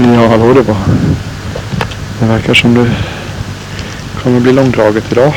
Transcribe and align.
Ja, 0.00 0.28
hallå 0.28 0.52
det 0.54 0.62
var. 0.62 0.76
Det 2.20 2.26
verkar 2.26 2.54
som 2.54 2.74
det 2.74 2.90
kommer 4.22 4.40
bli 4.40 4.52
långdraget 4.52 5.12
idag. 5.12 5.32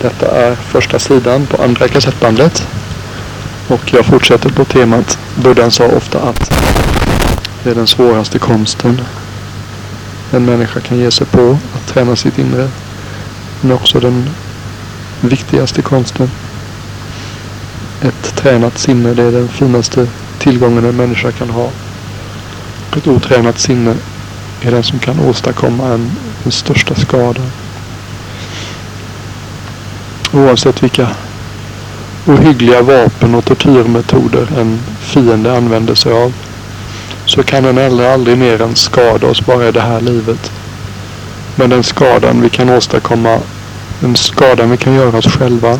Detta 0.00 0.30
är 0.30 0.54
första 0.54 0.98
sidan 0.98 1.46
på 1.46 1.62
andra 1.62 1.88
kassettbandet. 1.88 2.66
Och 3.68 3.92
jag 3.92 4.06
fortsätter 4.06 4.50
på 4.50 4.64
temat. 4.64 5.18
Buddhan 5.34 5.70
sa 5.70 5.84
ofta 5.84 6.20
att 6.20 6.52
det 7.62 7.70
är 7.70 7.74
den 7.74 7.86
svåraste 7.86 8.38
konsten 8.38 9.00
en 10.30 10.44
människa 10.44 10.80
kan 10.80 10.98
ge 10.98 11.10
sig 11.10 11.26
på 11.26 11.58
att 11.74 11.86
träna 11.86 12.16
sitt 12.16 12.38
inre. 12.38 12.68
Men 13.60 13.72
också 13.72 14.00
den 14.00 14.30
viktigaste 15.20 15.82
konsten. 15.82 16.30
Ett 18.02 18.36
tränat 18.36 18.78
sinne, 18.78 19.14
det 19.14 19.22
är 19.22 19.32
den 19.32 19.48
finaste 19.48 20.06
tillgången 20.38 20.84
en 20.84 20.96
människa 20.96 21.32
kan 21.32 21.50
ha. 21.50 21.70
Ett 22.96 23.06
otränat 23.06 23.58
sinne 23.58 23.94
är 24.62 24.70
den 24.70 24.82
som 24.82 24.98
kan 24.98 25.20
åstadkomma 25.20 25.88
en, 25.88 26.10
den 26.42 26.52
största 26.52 26.94
skadan. 26.94 27.50
Oavsett 30.32 30.82
vilka 30.82 31.08
ohyggliga 32.26 32.82
vapen 32.82 33.34
och 33.34 33.44
tortyrmetoder 33.44 34.48
en 34.58 34.80
fiende 35.00 35.56
använder 35.56 35.94
sig 35.94 36.12
av 36.12 36.32
så 37.26 37.42
kan 37.42 37.62
den 37.62 37.78
aldrig, 37.78 38.08
aldrig 38.08 38.38
mer 38.38 38.62
än 38.62 38.76
skada 38.76 39.26
oss 39.26 39.46
bara 39.46 39.68
i 39.68 39.72
det 39.72 39.80
här 39.80 40.00
livet. 40.00 40.52
Men 41.56 41.70
den 41.70 41.82
skadan 41.82 42.40
vi 42.40 42.50
kan 42.50 42.70
åstadkomma, 42.70 43.38
den 44.00 44.16
skadan 44.16 44.70
vi 44.70 44.76
kan 44.76 44.94
göra 44.94 45.18
oss 45.18 45.26
själva 45.26 45.78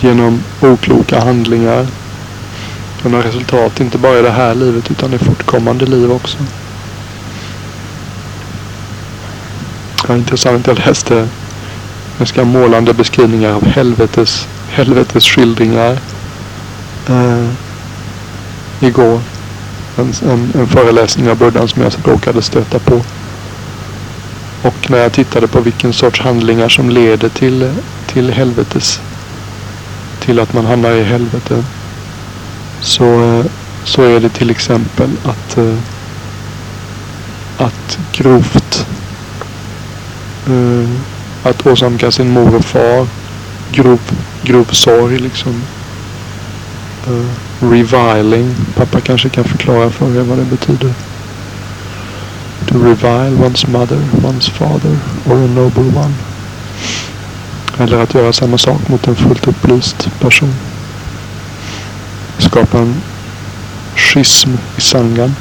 genom 0.00 0.42
okloka 0.60 1.20
handlingar. 1.20 1.86
Den 3.04 3.14
har 3.14 3.22
resultat 3.22 3.80
inte 3.80 3.98
bara 3.98 4.18
i 4.18 4.22
det 4.22 4.30
här 4.30 4.54
livet 4.54 4.90
utan 4.90 5.14
i 5.14 5.18
fortkommande 5.18 5.86
liv 5.86 6.12
också. 6.12 6.38
Ja, 10.08 10.16
intressant, 10.16 10.66
jag 10.66 10.78
läste 10.78 11.28
ganska 12.18 12.44
målande 12.44 12.94
beskrivningar 12.94 13.52
av 13.52 13.66
helvetes, 13.66 14.48
helvetes 14.68 15.24
skildringar 15.24 15.98
Uh, 17.10 17.48
igår. 18.80 19.20
En, 19.96 20.12
en, 20.30 20.52
en 20.54 20.66
föreläsning 20.66 21.30
av 21.30 21.36
Buddhan 21.36 21.68
som 21.68 21.82
jag 21.82 21.92
alltså 21.92 22.10
råkade 22.10 22.42
stöta 22.42 22.78
på. 22.78 23.02
Och 24.62 24.90
när 24.90 24.98
jag 24.98 25.12
tittade 25.12 25.46
på 25.46 25.60
vilken 25.60 25.92
sorts 25.92 26.20
handlingar 26.20 26.68
som 26.68 26.90
leder 26.90 27.28
till, 27.28 27.70
till 28.06 28.30
helvetes 28.30 29.00
till 30.20 30.40
att 30.40 30.52
man 30.52 30.66
hamnar 30.66 30.90
i 30.90 31.02
helvetet. 31.02 31.64
Så, 32.80 33.44
så 33.84 34.02
är 34.02 34.20
det 34.20 34.28
till 34.28 34.50
exempel 34.50 35.10
att, 35.24 35.58
eh, 35.58 35.76
att 37.58 37.98
grovt 38.12 38.86
eh, 40.46 40.90
att 41.42 41.66
åsamka 41.66 42.10
sin 42.10 42.30
mor 42.30 42.56
och 42.56 42.64
far 42.64 43.06
grov, 43.72 44.00
grov 44.42 44.64
sorg 44.64 45.18
liksom. 45.18 45.62
Uh, 47.08 47.26
reviling. 47.60 48.54
Pappa 48.76 49.00
kanske 49.00 49.28
kan 49.28 49.44
förklara 49.44 49.90
för 49.90 50.16
er 50.16 50.22
vad 50.22 50.38
det 50.38 50.44
betyder. 50.44 50.94
To 52.66 52.78
revile 52.78 53.36
one's 53.36 53.70
mother, 53.70 53.98
one's 54.22 54.50
father 54.50 54.98
or 55.26 55.44
a 55.44 55.46
noble 55.46 55.98
one. 55.98 56.14
Eller 57.78 57.98
att 57.98 58.14
göra 58.14 58.32
samma 58.32 58.58
sak 58.58 58.88
mot 58.88 59.08
en 59.08 59.16
fullt 59.16 59.48
upplyst 59.48 60.08
person. 60.20 60.54
Skapa 62.44 62.78
en 62.78 63.02
schism 63.96 64.50
i 64.76 64.80
sangan. 64.80 65.34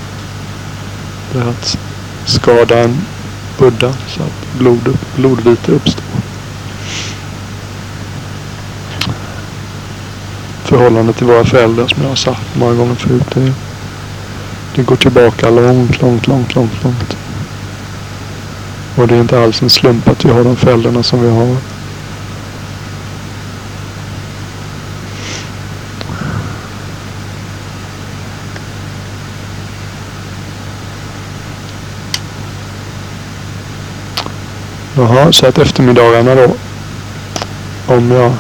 Det 1.32 1.40
är 1.40 1.50
att 1.50 1.78
skada 2.26 2.80
en 2.80 3.02
buddha 3.58 3.94
så 4.08 4.24
att 4.24 4.60
blod, 4.60 4.98
blodvite 5.16 5.72
uppstår. 5.72 6.04
Förhållandet 10.64 11.18
till 11.18 11.28
våra 11.28 11.46
föräldrar 11.46 11.88
som 11.88 12.02
jag 12.02 12.10
har 12.10 12.16
sagt 12.16 12.56
många 12.56 12.74
gånger 12.74 12.96
förut. 12.96 13.28
Det, 13.34 13.54
det 14.76 14.84
går 14.84 14.96
tillbaka 14.96 15.50
långt, 15.50 16.02
långt, 16.02 16.28
långt, 16.28 16.56
långt, 16.56 16.84
långt. 16.84 17.18
Och 18.96 19.08
det 19.08 19.16
är 19.16 19.22
inte 19.22 19.44
alls 19.44 19.62
en 19.62 19.70
slump 19.70 20.08
att 20.08 20.26
vi 20.26 20.30
har 20.30 20.44
de 20.44 20.56
föräldrarna 20.56 21.04
som 21.04 21.22
vi 21.22 21.30
har. 21.30 21.73
Jaha, 34.96 35.32
så 35.32 35.46
att 35.46 35.58
eftermiddagarna 35.58 36.36
då. 36.36 36.48
Om 37.88 38.12
jag... 38.12 38.32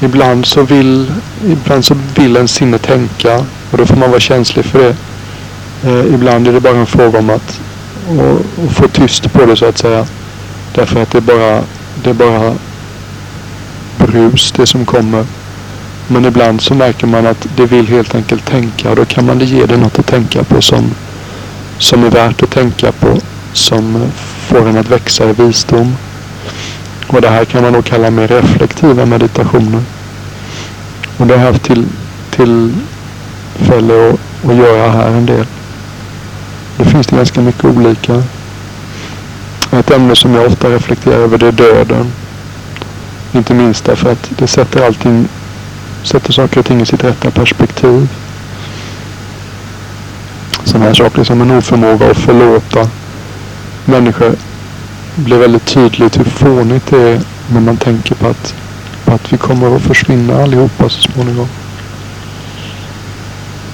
Ibland 0.00 0.46
så 0.46 0.62
vill, 0.62 1.12
ibland 1.46 1.84
så 1.84 1.96
vill 2.14 2.36
en 2.36 2.48
sinne 2.48 2.78
tänka 2.78 3.44
och 3.70 3.78
då 3.78 3.86
får 3.86 3.96
man 3.96 4.10
vara 4.10 4.20
känslig 4.20 4.64
för 4.64 4.78
det. 4.78 4.96
Eh, 5.90 6.14
ibland 6.14 6.48
är 6.48 6.52
det 6.52 6.60
bara 6.60 6.76
en 6.76 6.86
fråga 6.86 7.18
om 7.18 7.30
att 7.30 7.60
och, 8.08 8.64
och 8.64 8.72
få 8.72 8.88
tyst 8.88 9.32
på 9.32 9.46
det 9.46 9.56
så 9.56 9.66
att 9.66 9.78
säga. 9.78 10.06
Därför 10.74 11.02
att 11.02 11.10
det 11.10 11.18
är 11.18 11.22
bara, 11.22 11.62
det 12.02 12.10
är 12.10 12.14
bara 12.14 12.54
brus 13.98 14.52
det 14.52 14.66
som 14.66 14.84
kommer. 14.84 15.26
Men 16.08 16.24
ibland 16.24 16.60
så 16.60 16.74
märker 16.74 17.06
man 17.06 17.26
att 17.26 17.46
det 17.56 17.66
vill 17.66 17.88
helt 17.88 18.14
enkelt 18.14 18.46
tänka 18.46 18.90
och 18.90 18.96
då 18.96 19.04
kan 19.04 19.26
man 19.26 19.38
ge 19.38 19.66
det 19.66 19.76
något 19.76 19.98
att 19.98 20.06
tänka 20.06 20.44
på 20.44 20.62
som, 20.62 20.94
som 21.78 22.04
är 22.04 22.10
värt 22.10 22.42
att 22.42 22.50
tänka 22.50 22.92
på 22.92 23.20
som 23.52 24.10
får 24.48 24.68
en 24.68 24.78
att 24.78 24.88
växa 24.88 25.30
i 25.30 25.32
visdom. 25.32 25.96
Och 27.06 27.20
det 27.20 27.28
här 27.28 27.44
kan 27.44 27.62
man 27.62 27.72
då 27.72 27.82
kalla 27.82 28.10
mer 28.10 28.28
reflektiva 28.28 29.06
meditationer. 29.06 29.82
Och 31.16 31.26
det 31.26 31.36
har 31.36 31.44
jag 31.44 31.52
haft 31.52 31.64
till, 31.64 31.86
tillfälle 32.30 34.10
att, 34.10 34.50
att 34.50 34.56
göra 34.56 34.90
här 34.90 35.08
en 35.08 35.26
del. 35.26 35.46
Det 36.76 36.84
finns 36.84 37.06
det 37.06 37.16
ganska 37.16 37.40
mycket 37.40 37.64
olika. 37.64 38.22
Ett 39.72 39.90
ämne 39.90 40.16
som 40.16 40.34
jag 40.34 40.46
ofta 40.46 40.70
reflekterar 40.70 41.16
över 41.16 41.38
det 41.38 41.46
är 41.46 41.52
döden. 41.52 42.12
Inte 43.32 43.54
minst 43.54 43.84
därför 43.84 44.12
att 44.12 44.30
det 44.38 44.46
sätter 44.46 44.86
allting, 44.86 45.28
sätter 46.02 46.32
saker 46.32 46.60
och 46.60 46.66
ting 46.66 46.80
i 46.80 46.86
sitt 46.86 47.04
rätta 47.04 47.30
perspektiv. 47.30 48.08
Sådana 50.64 50.84
här 50.84 50.94
saker 50.94 51.24
som 51.24 51.40
en 51.40 51.50
oförmåga 51.50 52.10
att 52.10 52.16
förlåta 52.16 52.88
människor 53.88 54.34
blir 55.14 55.38
väldigt 55.38 55.66
tydligt 55.66 56.18
hur 56.18 56.24
fånigt 56.24 56.86
det 56.86 57.02
är 57.02 57.20
när 57.52 57.60
man 57.60 57.76
tänker 57.76 58.14
på 58.14 58.26
att, 58.28 58.54
på 59.04 59.12
att 59.12 59.32
vi 59.32 59.36
kommer 59.36 59.76
att 59.76 59.82
försvinna 59.82 60.42
allihopa 60.42 60.88
så 60.88 61.00
småningom. 61.00 61.48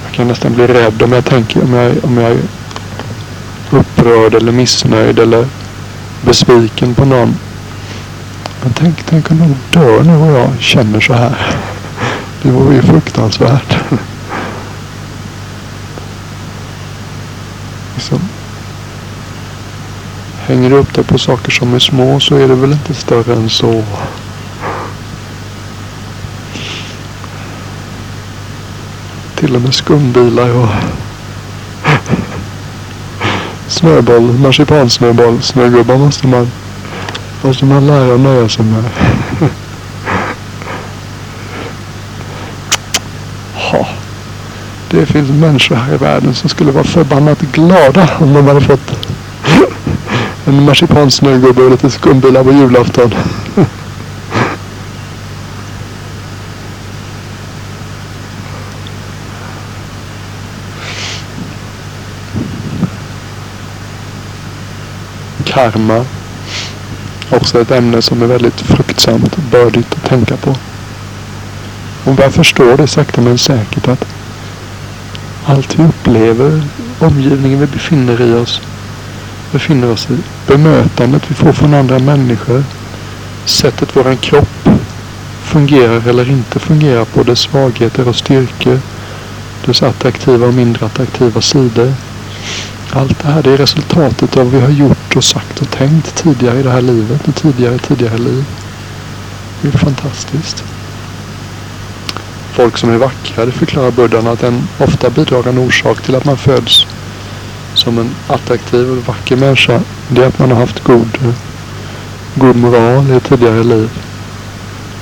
Jag 0.05 0.13
kan 0.13 0.29
nästan 0.29 0.55
bli 0.55 0.67
rädd 0.67 1.03
om 1.03 1.13
jag 1.13 1.25
tänker 1.25 1.63
om 1.63 1.73
jag, 1.73 2.05
om 2.05 2.19
jag 2.19 2.31
är 2.31 2.39
upprörd 3.71 4.35
eller 4.35 4.53
missnöjd 4.53 5.19
eller 5.19 5.47
besviken 6.25 6.95
på 6.95 7.05
någon. 7.05 7.35
Men 8.63 8.73
tänk, 8.73 9.05
tänk 9.07 9.31
om 9.31 9.39
någon 9.39 9.57
dör 9.71 10.03
nu 10.03 10.17
och 10.17 10.39
jag 10.39 10.49
känner 10.61 11.01
så 11.01 11.13
här. 11.13 11.57
Det 12.43 12.51
vore 12.51 12.75
ju 12.75 12.83
fruktansvärt. 12.83 13.77
liksom, 17.95 18.21
Hänger 20.47 20.71
du 20.71 20.77
upp 20.77 20.95
det 20.95 21.03
på 21.03 21.19
saker 21.19 21.51
som 21.51 21.75
är 21.75 21.79
små 21.79 22.21
så 22.21 22.37
är 22.37 22.49
det 22.49 22.55
väl 22.55 22.73
inte 22.73 22.95
större 22.95 23.33
än 23.33 23.51
så. 23.51 23.83
Till 29.35 29.57
och 29.57 29.63
med 29.63 29.75
skumbilar 29.75 30.51
och 30.51 30.69
snöboll, 33.67 34.23
marsipansnöboll, 34.23 35.43
snögubbar 35.43 35.97
måste 35.97 36.27
man, 36.27 36.51
måste 37.43 37.65
man 37.65 37.87
lära 37.87 38.17
nöja 38.17 38.49
sig 38.49 38.65
med. 38.65 38.85
ha. 43.55 43.87
Det 44.91 45.07
finns 45.07 45.31
människor 45.31 45.77
här 45.77 45.95
i 45.95 45.97
världen 45.97 46.35
som 46.35 46.49
skulle 46.49 46.73
vara 46.73 46.85
förbannat 46.85 47.41
glada 47.41 48.09
om 48.21 48.35
de 48.35 48.47
hade 48.47 48.61
fått 48.61 49.14
en 50.47 50.65
marsipansnögubbe 50.65 51.63
och 51.63 51.71
lite 51.71 51.91
skumbilar 51.91 52.45
på 52.45 52.53
julafton. 52.53 53.15
Karma. 65.45 66.05
Också 67.31 67.61
ett 67.61 67.71
ämne 67.71 68.03
som 68.03 68.23
är 68.23 68.27
väldigt 68.27 68.61
fruktsamt 68.61 69.35
och 69.35 69.43
bördigt 69.43 69.95
att 69.95 70.05
tänka 70.05 70.37
på. 70.37 70.57
Och 72.05 72.21
jag 72.21 72.35
förstår 72.35 72.77
det 72.77 72.87
sakta 72.87 73.21
men 73.21 73.39
säkert 73.39 73.89
att 73.89 74.05
allt 75.47 75.79
vi 75.79 75.85
upplever, 75.85 76.63
omgivningen 76.99 77.61
vi 77.61 77.67
befinner 77.67 78.21
i 78.23 78.35
oss, 78.35 78.61
befinner 79.53 79.91
oss 79.91 80.11
i, 80.11 80.19
bemötandet 80.47 81.23
vi 81.29 81.35
får 81.35 81.53
från 81.53 81.75
andra 81.75 81.99
människor, 81.99 82.65
sättet 83.45 83.97
våran 83.97 84.17
kropp 84.17 84.69
fungerar 85.43 86.09
eller 86.09 86.31
inte 86.31 86.59
fungerar 86.59 87.05
på, 87.05 87.23
dess 87.23 87.41
svagheter 87.41 88.09
och 88.09 88.17
styrkor, 88.17 88.81
dess 89.67 89.83
attraktiva 89.83 90.47
och 90.47 90.55
mindre 90.55 90.87
attraktiva 90.87 91.41
sidor. 91.41 91.95
Allt 92.91 93.23
det 93.23 93.29
här 93.29 93.43
det 93.43 93.51
är 93.51 93.57
resultatet 93.57 94.37
av 94.37 94.45
vad 94.45 94.53
vi 94.53 94.61
har 94.61 94.71
gjort 94.71 95.17
och 95.17 95.25
sagt 95.25 95.61
och 95.61 95.71
tänkt 95.71 96.15
tidigare 96.15 96.61
i 96.61 96.63
det 96.63 96.71
här 96.71 96.83
livet 96.83 97.29
och 97.29 97.35
tidigare 97.35 97.79
tidigare 97.79 98.19
liv. 98.19 98.45
Det 99.63 99.69
är 99.69 99.79
fantastiskt. 99.79 100.65
Folk 102.53 102.79
som 102.79 102.91
är 102.91 102.97
vackra, 102.97 103.47
det 103.47 103.53
förklarar 103.53 103.91
buddhan 103.91 104.27
att 104.27 104.43
en 104.43 104.69
ofta 104.79 105.11
bidragande 105.11 105.61
orsak 105.61 106.03
till 106.03 106.15
att 106.15 106.25
man 106.25 106.37
föds 106.37 106.87
som 107.85 107.99
en 107.99 108.15
attraktiv 108.27 108.91
och 108.91 109.07
vacker 109.07 109.37
människa, 109.37 109.81
det 110.09 110.23
är 110.23 110.29
att 110.29 110.39
man 110.39 110.51
har 110.51 110.59
haft 110.59 110.85
god, 110.85 111.19
god 112.35 112.57
moral 112.57 113.11
i 113.11 113.15
ett 113.15 113.25
tidigare 113.25 113.63
liv. 113.63 113.91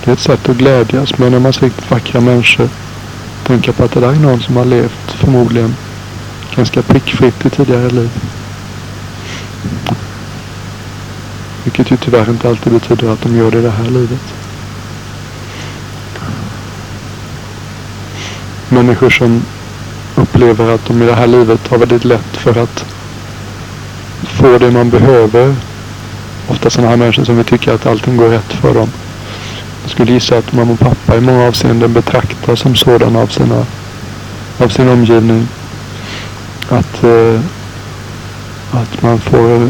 Det 0.04 0.10
är 0.10 0.12
ett 0.12 0.20
sätt 0.20 0.48
att 0.48 0.56
glädjas 0.56 1.18
Men 1.18 1.32
när 1.32 1.38
man 1.38 1.52
ser 1.52 1.70
vackra 1.88 2.20
människor. 2.20 2.68
Tänka 3.46 3.72
på 3.72 3.84
att 3.84 3.92
det 3.92 4.00
där 4.00 4.08
är 4.08 4.16
någon 4.16 4.40
som 4.40 4.56
har 4.56 4.64
levt 4.64 5.12
förmodligen 5.12 5.74
ganska 6.56 6.82
prickfritt 6.82 7.46
i 7.46 7.50
tidigare 7.50 7.90
liv. 7.90 8.10
Vilket 11.64 11.90
ju 11.90 11.96
tyvärr 11.96 12.30
inte 12.30 12.48
alltid 12.48 12.72
betyder 12.72 13.12
att 13.12 13.22
de 13.22 13.36
gör 13.36 13.50
det 13.50 13.58
i 13.58 13.62
det 13.62 13.70
här 13.70 13.90
livet. 13.90 14.34
Människor 18.68 19.10
som 19.10 19.42
upplever 20.16 20.74
att 20.74 20.86
de 20.86 21.02
i 21.02 21.06
det 21.06 21.14
här 21.14 21.26
livet 21.26 21.68
har 21.68 21.78
väldigt 21.78 22.04
lätt 22.04 22.36
för 22.36 22.62
att 22.62 22.84
få 24.22 24.58
det 24.58 24.70
man 24.70 24.90
behöver. 24.90 25.54
Ofta 26.48 26.70
sådana 26.70 26.90
här 26.90 26.96
människor 26.96 27.24
som 27.24 27.36
vi 27.36 27.44
tycker 27.44 27.74
att 27.74 27.86
allting 27.86 28.16
går 28.16 28.28
rätt 28.28 28.52
för 28.52 28.74
dem. 28.74 28.88
Jag 29.82 29.90
skulle 29.90 30.12
gissa 30.12 30.38
att 30.38 30.52
mamma 30.52 30.72
och 30.72 30.78
pappa 30.78 31.16
i 31.16 31.20
många 31.20 31.48
avseenden 31.48 31.92
betraktas 31.92 32.60
som 32.60 32.76
sådana 32.76 33.18
av, 33.18 33.26
sina, 33.26 33.66
av 34.58 34.68
sin 34.68 34.88
omgivning. 34.88 35.48
Att, 36.68 37.04
eh, 37.04 37.40
att 38.72 39.02
man 39.02 39.18
får 39.18 39.68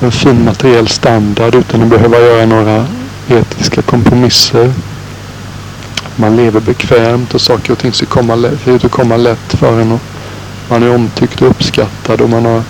en 0.00 0.12
fin 0.12 0.44
materiell 0.44 0.88
standard 0.88 1.54
utan 1.54 1.82
att 1.82 1.88
behöva 1.88 2.18
göra 2.18 2.46
några 2.46 2.86
etiska 3.28 3.82
kompromisser. 3.82 4.72
Man 6.16 6.36
lever 6.36 6.60
bekvämt 6.60 7.34
och 7.34 7.40
saker 7.40 7.72
och 7.72 7.78
ting 7.78 7.92
ser 7.92 8.06
komma, 8.06 8.50
ut 8.66 8.84
att 8.84 8.90
komma 8.90 9.16
lätt 9.16 9.52
för 9.52 9.80
en. 9.80 9.92
Och 9.92 10.00
man 10.68 10.82
är 10.82 10.94
omtyckt 10.94 11.42
och 11.42 11.50
uppskattad 11.50 12.20
och 12.20 12.30
man 12.30 12.44
har 12.44 12.62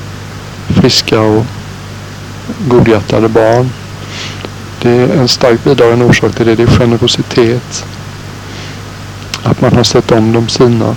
friska 0.69 1.21
och 1.21 1.45
godhjärtade 2.69 3.29
barn. 3.29 3.71
Det 4.83 4.91
är 4.91 5.17
en 5.17 5.29
starkt 5.29 5.65
bidragande 5.65 6.05
orsak 6.05 6.35
till 6.35 6.47
det. 6.47 6.55
Det 6.55 6.63
är 6.63 6.67
generositet. 6.67 7.85
Att 9.43 9.61
man 9.61 9.73
har 9.77 9.85
sett 9.85 10.11
om 10.11 10.33
de 10.33 10.49
sina. 10.49 10.97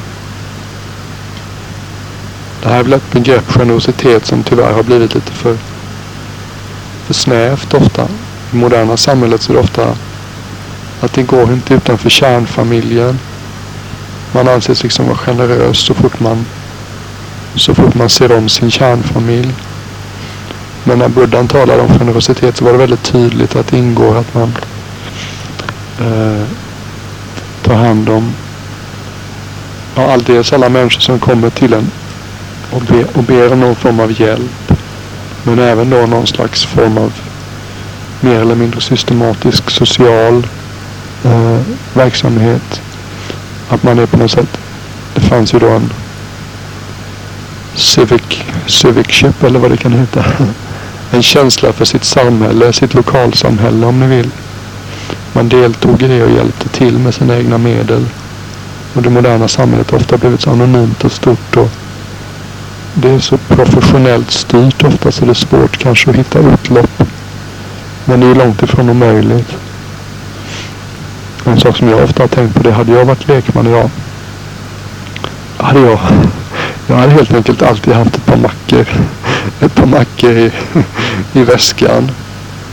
Det 2.61 2.69
här 2.69 2.79
är 2.79 2.83
väl 2.83 2.93
ett 2.93 3.11
begrepp 3.11 3.51
generositet 3.51 4.25
som 4.25 4.43
tyvärr 4.43 4.73
har 4.73 4.83
blivit 4.83 5.15
lite 5.15 5.31
för, 5.31 5.57
för 7.05 7.13
snävt 7.13 7.73
ofta. 7.73 8.07
I 8.53 8.55
moderna 8.55 8.97
samhället 8.97 9.41
så 9.41 9.51
är 9.51 9.55
det 9.55 9.61
ofta 9.61 9.95
att 10.99 11.13
det 11.13 11.23
går 11.23 11.53
inte 11.53 11.73
utanför 11.73 12.09
kärnfamiljen. 12.09 13.19
Man 14.31 14.47
anses 14.47 14.83
liksom 14.83 15.05
vara 15.05 15.17
generös 15.17 15.77
så 15.77 15.93
fort 15.93 16.19
man, 16.19 16.45
så 17.55 17.75
fort 17.75 17.95
man 17.95 18.09
ser 18.09 18.37
om 18.37 18.49
sin 18.49 18.71
kärnfamilj. 18.71 19.53
Men 20.83 20.99
när 20.99 21.07
buddhan 21.07 21.47
talade 21.47 21.81
om 21.81 21.99
generositet 21.99 22.57
så 22.57 22.65
var 22.65 22.71
det 22.71 22.77
väldigt 22.77 23.03
tydligt 23.03 23.55
att 23.55 23.67
det 23.67 23.77
ingår 23.77 24.17
att 24.17 24.33
man 24.33 24.53
eh, 25.99 26.45
tar 27.61 27.75
hand 27.75 28.09
om 28.09 28.33
ja, 29.95 30.11
alldeles 30.13 30.53
alla 30.53 30.69
människor 30.69 31.01
som 31.01 31.19
kommer 31.19 31.49
till 31.49 31.73
en 31.73 31.91
och, 32.71 32.81
be, 32.81 33.03
och 33.13 33.23
ber 33.23 33.53
om 33.53 33.59
någon 33.59 33.75
form 33.75 33.99
av 33.99 34.21
hjälp. 34.21 34.73
Men 35.43 35.59
även 35.59 35.89
då 35.89 35.97
någon 35.97 36.27
slags 36.27 36.65
form 36.65 36.97
av 36.97 37.13
mer 38.21 38.39
eller 38.39 38.55
mindre 38.55 38.81
systematisk 38.81 39.69
social 39.69 40.47
eh, 41.23 41.59
verksamhet. 41.93 42.81
Att 43.69 43.83
man 43.83 43.99
är 43.99 44.05
på 44.05 44.17
något 44.17 44.31
sätt. 44.31 44.57
Det 45.13 45.21
fanns 45.21 45.53
ju 45.53 45.59
då 45.59 45.69
en 45.69 45.93
civic, 47.75 48.21
civic 48.67 49.07
ship 49.07 49.43
eller 49.43 49.59
vad 49.59 49.71
det 49.71 49.77
kan 49.77 49.93
heta. 49.93 50.25
En 51.11 51.23
känsla 51.23 51.73
för 51.73 51.85
sitt 51.85 52.03
samhälle, 52.03 52.73
sitt 52.73 52.93
lokalsamhälle 52.93 53.85
om 53.85 53.99
ni 53.99 54.07
vill. 54.07 54.31
Man 55.33 55.49
deltog 55.49 56.03
i 56.03 56.07
det 56.07 56.23
och 56.23 56.31
hjälpte 56.31 56.69
till 56.69 56.97
med 56.97 57.13
sina 57.13 57.37
egna 57.37 57.57
medel. 57.57 58.05
Och 58.93 59.01
det 59.01 59.09
moderna 59.09 59.47
samhället 59.47 59.91
har 59.91 59.97
ofta 59.97 60.17
blivit 60.17 60.41
så 60.41 60.51
anonymt 60.51 61.03
och 61.03 61.11
stort 61.11 61.57
och 61.57 61.69
det 62.93 63.09
är 63.09 63.19
så 63.19 63.37
professionellt 63.37 64.31
styrt 64.31 64.83
ofta 64.83 65.11
så 65.11 65.25
det 65.25 65.31
är 65.31 65.33
svårt 65.33 65.77
kanske 65.77 66.09
att 66.09 66.15
hitta 66.15 66.39
utlopp. 66.39 67.03
Men 68.05 68.19
det 68.19 68.27
är 68.27 68.35
långt 68.35 68.63
ifrån 68.63 68.89
omöjligt. 68.89 69.55
En 71.49 71.59
sak 71.59 71.77
som 71.77 71.89
jag 71.89 72.03
ofta 72.03 72.23
har 72.23 72.27
tänkt 72.27 72.55
på 72.55 72.63
det, 72.63 72.71
hade 72.71 72.91
jag 72.91 73.05
varit 73.05 73.27
lekman 73.27 73.67
idag. 73.67 73.89
Hade 75.57 75.79
jag, 75.79 75.99
jag 76.87 76.95
hade 76.95 77.11
helt 77.11 77.33
enkelt 77.33 77.61
alltid 77.61 77.93
haft 77.93 78.15
ett 78.15 78.25
par 78.25 78.37
mackor. 78.37 78.87
Ett 79.59 79.75
par 79.75 79.85
mackor 79.85 80.31
i, 80.31 80.51
i 81.33 81.43
väskan. 81.43 82.11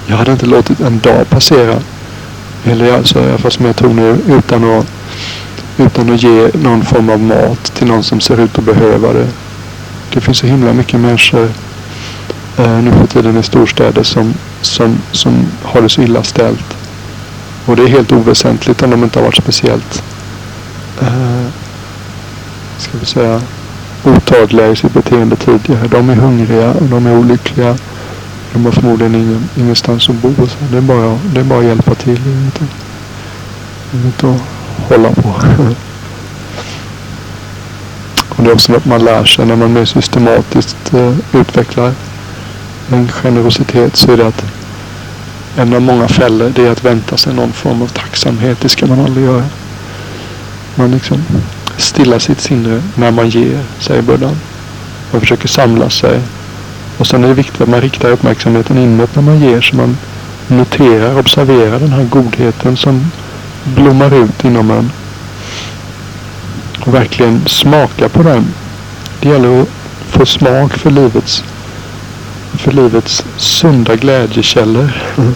Jag 0.07 0.17
hade 0.17 0.33
inte 0.33 0.47
låtit 0.47 0.81
en 0.81 0.99
dag 0.99 1.29
passera. 1.29 1.77
Eller 2.65 2.93
alltså, 2.93 3.39
fall 3.39 3.51
som 3.51 3.67
jag 3.67 3.77
tog 3.77 3.95
nu 3.95 4.19
utan 4.29 4.79
att, 4.79 4.87
utan 5.79 6.15
att 6.15 6.23
ge 6.23 6.49
någon 6.55 6.85
form 6.85 7.11
av 7.11 7.21
mat 7.21 7.75
till 7.75 7.87
någon 7.87 8.03
som 8.03 8.21
ser 8.21 8.41
ut 8.41 8.59
att 8.59 8.65
behöva 8.65 9.13
det. 9.13 9.29
Det 10.15 10.21
finns 10.21 10.39
så 10.39 10.47
himla 10.47 10.73
mycket 10.73 11.01
människor 11.01 11.51
eh, 12.57 12.83
nu 12.83 12.93
för 12.93 13.07
tiden 13.07 13.37
i 13.37 13.43
storstäder 13.43 14.03
som, 14.03 14.35
som, 14.61 14.99
som 15.13 15.47
har 15.63 15.83
det 15.83 15.89
så 15.89 16.03
illa 16.03 16.23
ställt. 16.23 16.76
Och 17.67 17.77
det 17.77 17.83
är 17.83 17.89
helt 17.89 18.13
oväsentligt 18.13 18.83
om 18.83 18.91
de 18.91 19.05
inte 19.05 19.19
har 19.19 19.25
varit 19.25 19.37
speciellt 19.37 20.03
eh, 21.01 21.47
ska 22.79 22.99
vi 22.99 23.07
säga 23.07 23.41
otadliga 24.05 24.69
i 24.69 24.77
sitt 24.77 24.93
beteende 24.93 25.37
tidigare. 25.37 25.89
De 25.89 26.11
är 26.11 26.15
hungriga 26.15 26.71
och 26.71 26.87
de 26.87 27.07
är 27.07 27.19
olyckliga. 27.19 27.77
De 28.53 28.65
har 28.65 28.73
förmodligen 28.73 29.15
ingen, 29.15 29.49
ingenstans 29.57 30.09
att 30.09 30.15
bo. 30.15 30.35
Så 30.35 30.57
det, 30.71 30.77
är 30.77 30.81
bara, 30.81 31.19
det 31.35 31.41
är 31.41 31.45
bara 31.45 31.59
att 31.59 31.65
hjälpa 31.65 31.95
till. 31.95 32.21
Det 32.25 32.31
Inte, 32.31 32.65
inte 33.93 34.31
att 34.31 34.41
hålla 34.89 35.11
på. 35.11 35.29
och 38.29 38.45
det 38.45 38.51
är 38.51 38.55
också 38.55 38.73
något 38.73 38.85
man 38.85 39.05
lär 39.05 39.25
sig 39.25 39.47
när 39.47 39.57
man 39.57 39.73
mer 39.73 39.85
systematiskt 39.85 40.95
eh, 40.95 41.15
utvecklar 41.33 41.93
en 42.93 43.09
generositet 43.09 43.97
så 43.97 44.13
är 44.13 44.17
det 44.17 44.27
att 44.27 44.45
en 45.57 45.75
av 45.75 45.83
många 45.83 46.09
fällor 46.09 46.53
det 46.55 46.67
är 46.67 46.71
att 46.71 46.85
vänta 46.85 47.17
sig 47.17 47.35
någon 47.35 47.53
form 47.53 47.83
av 47.83 47.87
tacksamhet. 47.87 48.61
Det 48.61 48.69
ska 48.69 48.87
man 48.87 49.01
aldrig 49.01 49.27
göra. 49.27 49.45
Man 50.75 50.91
liksom 50.91 51.25
stillar 51.77 52.19
sitt 52.19 52.41
sinne 52.41 52.83
när 52.95 53.11
man 53.11 53.29
ger, 53.29 53.61
säger 53.79 54.03
buddhan. 54.03 54.37
Man 55.13 55.21
försöker 55.21 55.49
samla 55.49 55.91
sig. 55.91 56.21
Och 56.99 57.07
sen 57.07 57.25
är 57.25 57.29
det 57.29 57.35
viktigt 57.35 57.61
att 57.61 57.69
man 57.69 57.81
riktar 57.81 58.11
uppmärksamheten 58.11 58.79
inåt 58.79 59.15
när 59.15 59.23
man 59.23 59.41
ger 59.41 59.61
så 59.61 59.77
man 59.77 59.97
noterar, 60.49 61.19
observerar 61.19 61.79
den 61.79 61.93
här 61.93 62.05
godheten 62.05 62.77
som 62.77 63.11
blommar 63.65 64.25
ut 64.25 64.45
inom 64.45 64.71
en. 64.71 64.91
Och 66.81 66.95
verkligen 66.95 67.47
smaka 67.47 68.09
på 68.09 68.23
den. 68.23 68.47
Det 69.21 69.29
gäller 69.29 69.63
att 69.63 69.69
få 70.09 70.27
smak 70.27 70.73
för 70.73 70.91
livets, 70.91 71.45
för 72.59 72.73
livets 72.73 73.25
sunda 73.37 73.97
glädjekällor. 73.97 74.91
Mm. 75.19 75.35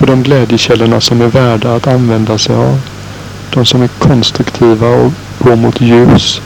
För 0.00 0.06
de 0.06 0.22
glädjekällorna 0.22 1.00
som 1.00 1.20
är 1.20 1.26
värda 1.26 1.74
att 1.74 1.86
använda 1.86 2.38
sig 2.38 2.54
av. 2.56 2.80
De 3.54 3.66
som 3.66 3.82
är 3.82 3.88
konstruktiva 3.88 4.88
och 4.88 5.12
går 5.38 5.56
mot 5.56 5.80
ljus. 5.80 6.40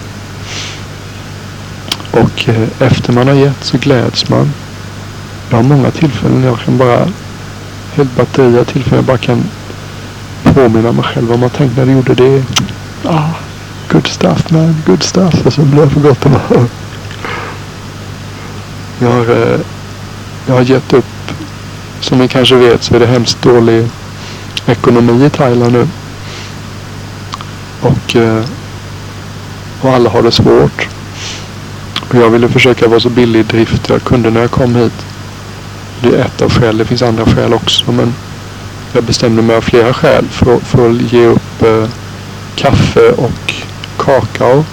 Och 2.11 2.49
eh, 2.49 2.69
efter 2.79 3.13
man 3.13 3.29
har 3.29 3.35
gett 3.35 3.65
så 3.65 3.79
gläds 3.79 4.29
man. 4.29 4.53
Jag 5.51 5.57
har 5.57 5.63
många 5.63 5.91
tillfällen 5.91 6.43
jag 6.43 6.61
kan 6.61 6.79
bara, 6.79 7.09
helt 7.95 8.17
batteri 8.17 8.59
av 8.59 8.65
tillfällen 8.65 8.97
jag 8.97 9.05
bara 9.05 9.19
kan 9.19 9.45
påminna 10.43 10.93
mig 10.93 11.05
själv 11.05 11.33
om 11.33 11.43
att 11.43 11.55
tänk 11.57 11.77
när 11.77 11.87
du 11.87 11.93
gjorde 11.93 12.15
det. 12.15 12.45
Ah, 13.05 13.31
good 13.93 14.07
stuff 14.07 14.51
man, 14.51 14.83
good 14.87 15.03
stuff. 15.03 15.47
Och 15.47 15.53
så 15.53 15.61
blir 15.61 15.81
jag 15.81 15.93
för 15.93 16.01
gott 16.01 16.25
humör. 16.25 16.69
Jag 18.99 19.11
har, 19.11 19.31
eh, 19.31 19.61
jag 20.47 20.55
har 20.55 20.63
gett 20.63 20.93
upp. 20.93 21.14
Som 22.05 22.19
ni 22.19 22.29
kanske 22.29 22.55
vet 22.55 22.83
så 22.83 22.95
är 22.95 23.01
det 23.01 23.07
hemskt 23.07 23.43
dålig 23.43 23.89
ekonomi 24.67 25.25
i 25.27 25.31
Thailand 25.31 25.73
nu. 25.73 25.89
Och 27.81 28.17
eh, 28.17 28.45
och 29.81 29.91
alla 29.91 30.11
har 30.11 30.23
det 30.23 30.33
svårt. 30.33 30.89
Och 32.09 32.15
jag 32.15 32.31
ville 32.31 32.49
försöka 32.49 32.89
vara 32.89 33.01
så 33.01 33.09
billig 33.09 33.41
i 33.41 33.43
drift 33.43 33.89
jag 33.89 34.03
kunde 34.03 34.31
när 34.31 34.41
jag 34.41 34.51
kom 34.51 34.75
hit. 34.75 35.07
Det 36.03 36.09
är 36.09 36.25
ett 36.25 36.43
av 36.43 36.51
skälen. 36.51 36.79
Det 36.79 36.85
finns 36.85 37.03
andra 37.03 37.25
skäl 37.25 37.55
också. 37.55 37.93
Men 37.93 38.15
jag 38.93 39.05
bestämde 39.05 39.43
mig 39.43 39.57
av 39.57 39.61
flera 39.61 39.95
skäl 39.95 40.25
för, 40.31 40.59
för 40.59 40.91
att 40.91 41.13
ge 41.13 41.27
upp 41.27 41.63
eh, 41.63 41.89
kaffe 42.55 43.11
och 43.11 43.55
kakao. 43.97 44.65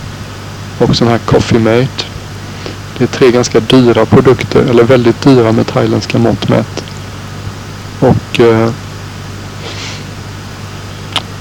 Och 0.77 0.95
sån 0.95 1.07
här 1.07 1.17
Coffee 1.17 1.59
Mate. 1.59 2.05
Det 2.97 3.03
är 3.03 3.07
tre 3.07 3.31
ganska 3.31 3.59
dyra 3.59 4.05
produkter. 4.05 4.65
Eller 4.69 4.83
väldigt 4.83 5.21
dyra 5.21 5.51
med 5.51 5.67
thailändska 5.67 6.17
mått 6.17 6.49
mätt. 6.49 6.90
Och 8.01 8.39
eh, 8.39 8.69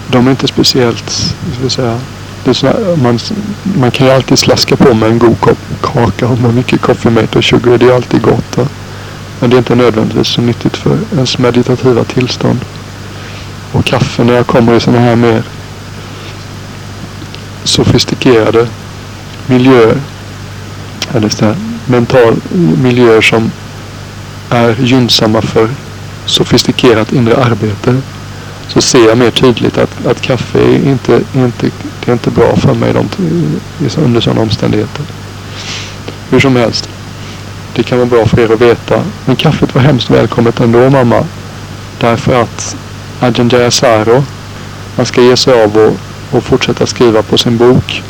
de 0.09 0.27
är 0.27 0.31
inte 0.31 0.49
speciellt, 0.49 1.11
ska 1.11 1.63
jag 1.63 1.73
säga, 1.73 2.01
det 2.45 2.63
man, 3.03 3.19
man 3.63 3.91
kan 3.91 4.07
ju 4.07 4.13
alltid 4.13 4.39
slaska 4.39 4.77
på 4.77 4.95
med 4.95 5.11
en 5.11 5.19
god 5.19 5.41
kopp 5.41 5.59
kaka 5.81 6.27
om 6.27 6.43
man 6.43 6.55
mycket 6.55 6.81
koffemate 6.81 7.39
och 7.39 7.45
sugar. 7.45 7.79
Det 7.79 7.87
är 7.87 7.95
alltid 7.95 8.23
gott. 8.23 8.57
Va? 8.57 8.67
Men 9.41 9.51
det 9.51 9.57
är 9.57 9.59
inte 9.59 9.75
nödvändigtvis 9.75 10.29
så 10.29 10.41
nyttigt 10.41 10.77
för 10.77 10.99
ens 11.13 11.39
meditativa 11.39 12.05
tillstånd. 12.05 12.61
Och 13.73 13.85
kaffe 13.85 14.25
när 14.25 14.35
jag 14.35 14.47
kommer 14.47 14.75
i 14.75 14.81
sådana 14.81 15.01
här 15.01 15.17
mer 15.17 15.43
sofistikerade 17.65 18.69
miljöer. 19.47 19.97
Eller 21.15 21.29
så 21.29 21.55
mental 21.87 22.37
miljöer 22.83 23.21
som 23.21 23.51
är 24.51 24.77
gynnsamma 24.81 25.43
för 25.43 25.69
sofistikerat 26.31 27.13
inre 27.13 27.37
arbete. 27.37 27.97
Så 28.69 28.81
ser 28.81 29.09
jag 29.09 29.19
mer 29.19 29.31
tydligt 29.31 29.79
att, 29.79 30.07
att 30.07 30.23
kaffe 30.23 30.59
är 30.59 30.75
inte, 30.75 31.23
inte, 31.35 31.71
det 32.05 32.11
är 32.11 32.13
inte 32.13 32.31
bra 32.31 32.57
för 32.57 32.75
mig 32.75 32.93
de, 32.93 33.09
under 33.97 34.21
sådana 34.21 34.41
omständigheter. 34.41 35.05
Hur 36.31 36.41
som 36.41 36.57
helst. 36.57 36.89
Det 37.75 37.83
kan 37.83 37.99
vara 37.99 38.09
bra 38.09 38.27
för 38.27 38.41
er 38.41 38.53
att 38.53 38.61
veta. 38.61 39.03
Men 39.25 39.37
kaffet 39.37 39.75
var 39.75 39.83
hemskt 39.83 40.11
välkommet 40.11 40.61
ändå 40.61 40.91
mamma. 40.91 41.25
Därför 42.01 42.43
att 42.43 42.77
Ajahn 43.21 43.49
Jayasaro, 43.49 44.25
han 44.97 45.07
ska 45.07 45.23
ge 45.23 45.37
sig 45.37 45.65
av 45.65 45.77
och, 45.77 45.97
och 46.37 46.45
fortsätta 46.45 46.87
skriva 46.87 47.23
på 47.23 47.39
sin 47.39 47.57
bok. 47.57 48.03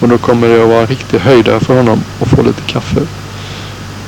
Och 0.00 0.08
då 0.08 0.18
kommer 0.18 0.48
det 0.48 0.62
att 0.62 0.68
vara 0.68 0.80
en 0.80 0.86
riktig 0.86 1.18
höjdare 1.18 1.60
för 1.60 1.76
honom 1.76 2.02
att 2.20 2.28
få 2.28 2.42
lite 2.42 2.62
kaffe. 2.66 3.00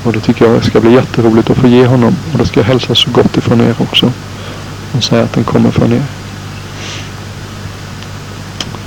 Och 0.05 0.13
det 0.13 0.21
tycker 0.21 0.45
jag 0.45 0.65
ska 0.65 0.81
bli 0.81 0.93
jätteroligt 0.93 1.51
att 1.51 1.57
få 1.57 1.69
ge 1.69 1.87
honom. 1.87 2.17
Och 2.33 2.39
då 2.39 2.45
ska 2.45 2.61
jag 2.61 2.67
hälsa 2.67 2.95
så 2.95 3.11
gott 3.11 3.37
ifrån 3.37 3.61
er 3.61 3.75
också. 3.79 4.13
Och 4.93 5.05
säga 5.05 5.23
att 5.23 5.33
den 5.33 5.45
kommer 5.45 5.71
från 5.71 5.93
er. 5.93 6.03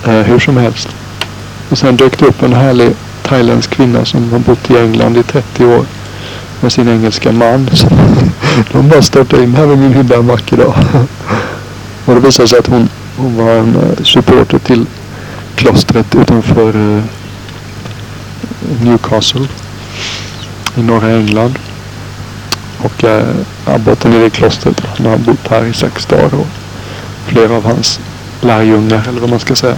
Eh, 0.06 0.26
hur 0.26 0.40
som 0.40 0.58
helst. 0.58 0.88
Och 1.70 1.78
sen 1.78 1.98
dök 1.98 2.20
det 2.20 2.26
upp 2.26 2.44
en 2.44 2.54
härlig 2.54 2.96
thailändsk 3.24 3.70
kvinna 3.70 4.06
som 4.06 4.32
har 4.32 4.40
bott 4.40 4.72
i 4.72 4.78
England 4.78 5.18
i 5.18 5.24
30 5.24 5.66
år 5.66 5.86
med 6.60 6.72
sin 6.72 6.88
engelska 6.88 7.32
man. 7.32 7.70
Så 7.74 7.88
de 8.72 8.90
bara 8.90 9.02
störtade 9.02 9.44
in 9.44 9.56
här 9.56 9.66
vid 9.66 9.78
min 9.78 9.94
hydda 9.94 10.16
en 10.16 10.28
vacker 10.28 10.58
dag. 10.58 10.76
Och 12.06 12.16
det 12.16 12.20
visade 12.20 12.48
sig 12.48 12.60
att 12.60 12.68
hon, 12.68 12.90
hon 13.18 13.38
var 13.38 13.52
en 13.52 13.76
eh, 13.76 14.04
supporter 14.04 14.60
till 14.60 14.86
klostret 15.56 16.16
utanför 16.16 16.98
eh, 16.98 17.04
Newcastle 18.84 19.48
i 20.78 20.84
norra 20.84 21.10
England. 21.10 21.60
Och 22.82 23.04
eh, 23.04 23.36
abboten 23.66 24.14
i 24.14 24.20
det 24.20 24.30
klostret 24.30 24.82
han 24.98 25.06
har 25.06 25.18
bott 25.18 25.48
här 25.50 25.66
i 25.66 25.74
sex 25.74 26.06
dagar. 26.06 26.34
Och 26.34 26.48
flera 27.26 27.56
av 27.56 27.66
hans 27.66 28.00
lärjungar, 28.42 29.04
eller 29.10 29.22
vad 29.22 29.30
man 29.30 29.40
ska 29.40 29.56
säga, 29.56 29.76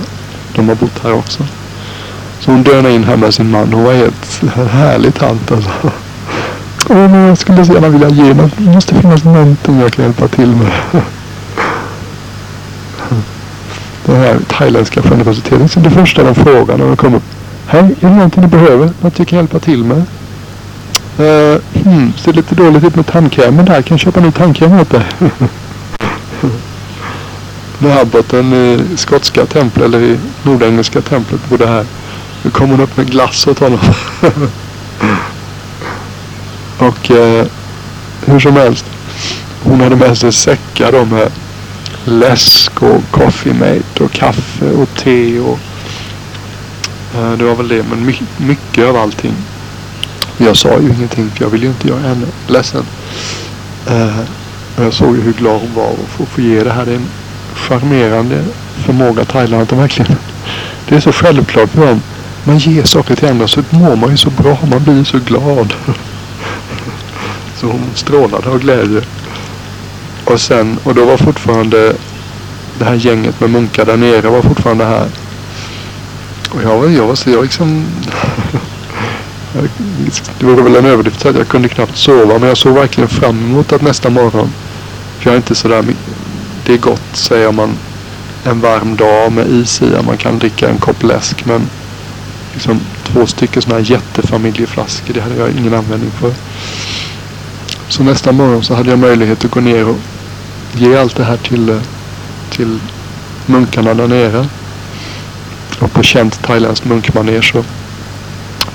de 0.56 0.70
har 0.70 0.76
bott 0.76 1.04
här 1.04 1.14
också. 1.14 1.46
Så 2.40 2.52
hon 2.52 2.64
dönade 2.64 2.94
in 2.94 3.04
här 3.04 3.18
med 3.18 3.34
sin 3.34 3.52
man. 3.52 3.74
Hon 3.74 3.84
var 3.84 3.94
helt 3.94 4.44
härlig 4.72 5.16
tant 5.16 5.52
alltså. 5.52 5.70
Oh, 6.90 7.10
men 7.10 7.28
jag 7.28 7.38
skulle 7.38 7.66
så 7.66 7.74
gärna 7.74 7.90
vilja 7.90 8.10
ge 8.10 8.34
men 8.34 8.52
Det 8.58 8.72
måste 8.72 8.96
finnas 8.96 9.24
någonting 9.24 9.80
jag 9.80 9.94
kan 9.94 10.06
hjälpa 10.06 10.28
till 10.28 10.56
med. 10.56 10.72
Den 14.06 14.16
här 14.16 14.40
thailändska 14.48 15.02
generositeten. 15.02 15.70
Så 15.70 15.80
det 15.80 15.90
första 15.90 16.24
de 16.24 16.36
frågar 16.36 16.78
när 16.78 16.86
de 16.86 16.98
kommer 16.98 17.18
upp. 17.18 17.24
Hej, 17.68 17.96
är 18.00 18.10
det 18.10 18.16
någonting 18.16 18.42
du 18.42 18.48
behöver? 18.48 18.90
Något 19.02 19.20
jag 19.20 19.28
kan 19.28 19.40
hjälpa 19.40 19.60
till 19.60 19.84
med? 19.84 20.04
Uh, 21.20 21.58
hmm, 21.84 22.14
ser 22.18 22.34
lite 22.34 22.56
dåligt 22.56 22.84
ut 22.84 22.96
med 22.96 23.06
tandkrämen 23.08 23.66
där. 23.66 23.82
Kan 23.82 23.96
jag 23.96 24.00
köpa 24.00 24.20
ny 24.20 24.32
tandkräm 24.32 24.80
åt 24.80 24.90
dig? 24.90 25.06
När 27.80 28.02
abboten 28.02 28.54
i 28.54 28.74
eh, 28.74 28.80
skotska 28.98 29.46
templet 29.46 29.86
eller 29.86 30.02
i 30.02 30.18
nordengelska 30.44 31.02
templet 31.02 31.50
bodde 31.50 31.68
här. 31.68 31.86
Nu 32.44 32.52
kom 32.52 32.70
hon 32.70 32.80
upp 32.80 32.98
med 32.98 33.12
glass 33.12 33.48
åt 33.48 33.60
honom. 33.60 33.80
och 36.78 37.12
uh, 37.12 37.46
hur 38.26 38.40
som 38.40 38.54
helst. 38.54 38.86
Hon 39.64 39.82
hade 39.82 39.96
med 39.96 40.18
sig 40.18 40.32
säckar 40.32 40.92
då 40.92 41.06
med 41.06 41.32
läsk 42.06 42.84
och 42.84 43.04
coffee 43.12 43.54
mate 43.54 44.04
och 44.04 44.12
kaffe 44.12 44.72
och 44.72 44.90
te 44.96 45.40
och 45.40 45.60
uh, 47.16 47.32
det 47.38 47.44
var 47.44 47.56
väl 47.56 47.68
det. 47.68 47.84
Men 47.90 48.06
my 48.06 48.20
mycket 48.38 48.86
av 48.86 48.98
allting. 48.98 49.34
Jag 50.42 50.58
sa 50.58 50.80
ju 50.80 50.90
ingenting 50.90 51.30
för 51.30 51.44
jag 51.44 51.50
ville 51.50 51.66
ju 51.66 51.72
inte 51.72 51.88
göra 51.88 52.00
henne 52.00 52.26
ledsen. 52.48 52.86
Eh, 53.88 54.20
och 54.78 54.84
jag 54.84 54.94
såg 54.94 55.16
ju 55.16 55.22
hur 55.22 55.34
glad 55.34 55.62
hon 55.62 55.74
var 55.74 55.92
att 55.92 56.10
få, 56.10 56.26
få 56.26 56.42
ge 56.42 56.64
det 56.64 56.72
här. 56.72 56.86
Det 56.86 56.92
är 56.92 56.96
en 56.96 57.10
charmerande 57.56 58.44
förmåga 58.86 59.26
Thailand 59.26 59.64
att 59.64 59.70
de 59.70 59.80
verkligen 59.80 60.16
det 60.90 60.96
är 60.96 61.00
så 61.00 61.12
självklart 61.12 61.70
för 61.70 61.86
dem 61.86 62.02
man 62.44 62.58
ger 62.58 62.84
saker 62.84 63.16
till 63.16 63.28
andra 63.28 63.48
så 63.48 63.64
mår 63.70 63.96
man 63.96 64.10
ju 64.12 64.18
så 64.18 64.30
bra. 64.30 64.58
Man 64.72 64.84
blir 64.84 65.04
så 65.04 65.20
glad. 65.20 65.74
så 67.56 67.68
hon 67.68 67.90
strålade 67.94 68.50
av 68.50 68.60
glädje. 68.60 69.02
Och 70.26 70.42
sen, 70.42 70.78
och 70.84 70.96
då 70.96 71.06
var 71.06 71.18
fortfarande 71.18 71.96
det 72.80 72.86
här 72.86 72.96
gänget 72.96 73.40
med 73.40 73.50
munkar 73.50 73.86
där 73.86 73.98
nere 73.98 74.30
var 74.30 74.42
fortfarande 74.42 74.86
här. 74.86 75.08
Och 76.50 76.64
jag 76.64 76.78
var, 76.78 76.88
jag 76.88 77.08
var 77.08 77.16
så 77.16 77.30
jag 77.30 77.42
liksom 77.44 77.86
det 80.40 80.46
vore 80.46 80.64
väl 80.64 80.76
en 80.76 80.86
överdrift 80.86 81.26
att 81.26 81.36
jag 81.36 81.48
kunde 81.48 81.70
knappt 81.70 81.98
sova 81.98 82.40
men 82.40 82.48
jag 82.48 82.58
såg 82.58 82.74
verkligen 82.74 83.10
fram 83.10 83.40
emot 83.40 83.72
att 83.72 83.82
nästa 83.82 84.10
morgon. 84.10 84.50
För 85.18 85.26
jag 85.26 85.34
är 85.34 85.38
inte 85.38 85.56
sådär, 85.56 85.86
det 86.66 86.74
är 86.74 86.78
gott 86.78 87.02
säger 87.14 87.52
man 87.52 87.78
en 88.44 88.60
varm 88.62 88.96
dag 88.96 89.32
med 89.32 89.48
is 89.48 89.82
i. 89.82 89.96
Man 90.06 90.18
kan 90.18 90.40
dricka 90.40 90.70
en 90.70 90.78
kopp 90.78 91.04
läsk 91.04 91.46
men 91.46 91.70
liksom 92.54 92.80
två 93.04 93.26
stycken 93.26 93.62
sådana 93.62 93.82
här 93.82 93.92
jättefamiljeflaskor. 93.92 95.14
Det 95.14 95.22
hade 95.22 95.36
jag 95.36 95.52
ingen 95.52 95.74
användning 95.74 96.12
för. 96.12 96.34
Så 97.88 98.04
nästa 98.04 98.32
morgon 98.32 98.64
så 98.64 98.74
hade 98.74 98.90
jag 98.90 99.00
möjlighet 99.00 99.46
att 99.46 99.52
gå 99.52 99.60
ner 99.60 99.88
och 99.88 99.98
ge 100.74 100.98
allt 100.98 101.16
det 101.16 101.24
här 101.24 101.38
till, 101.38 101.70
eh, 101.70 101.82
till 102.50 102.80
munkarna 103.46 103.94
där 103.94 104.08
nere. 104.08 104.48
Och 105.80 105.94
på 105.94 106.04
känt 106.04 106.42
thailändskt 106.42 106.86
munkmanér 106.86 107.42
så 107.42 107.64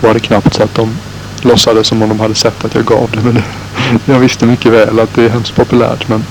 var 0.05 0.15
det 0.15 0.21
knappt 0.21 0.55
så 0.55 0.63
att 0.63 0.75
de 0.75 0.97
låtsades 1.43 1.87
som 1.87 2.03
om 2.03 2.09
de 2.09 2.21
hade 2.21 2.35
sett 2.35 2.65
att 2.65 2.75
jag 2.75 2.85
gav 2.85 3.11
det. 3.11 3.21
Men 3.21 3.43
jag 4.05 4.19
visste 4.19 4.47
mycket 4.47 4.73
väl 4.73 5.01
att 5.01 5.15
det 5.15 5.25
är 5.25 5.29
hemskt 5.29 5.55
populärt 5.55 6.09
men 6.09 6.25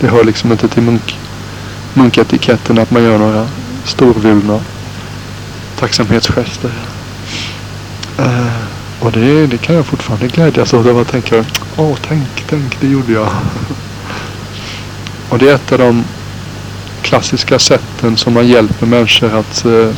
det 0.00 0.08
hör 0.08 0.24
liksom 0.24 0.52
inte 0.52 0.68
till 0.68 0.82
munk, 0.82 1.18
munketiketten 1.94 2.78
att 2.78 2.90
man 2.90 3.02
gör 3.02 3.18
några 3.18 3.48
storvulna 3.84 4.60
tacksamhetsgester. 5.78 6.70
Uh, 8.20 8.46
och 9.00 9.12
det, 9.12 9.46
det 9.46 9.58
kan 9.58 9.74
jag 9.74 9.86
fortfarande 9.86 10.28
glädjas 10.28 10.74
åt. 10.74 10.86
Jag 10.86 11.08
tänker, 11.08 11.44
åh 11.76 11.96
tänk, 12.08 12.44
tänk, 12.48 12.80
det 12.80 12.88
gjorde 12.88 13.12
jag. 13.12 13.28
och 15.28 15.38
det 15.38 15.50
är 15.50 15.54
ett 15.54 15.72
av 15.72 15.78
de 15.78 16.04
klassiska 17.02 17.58
sätten 17.58 18.16
som 18.16 18.34
man 18.34 18.48
hjälper 18.48 18.86
människor 18.86 19.34
att 19.34 19.66
uh, 19.66 19.94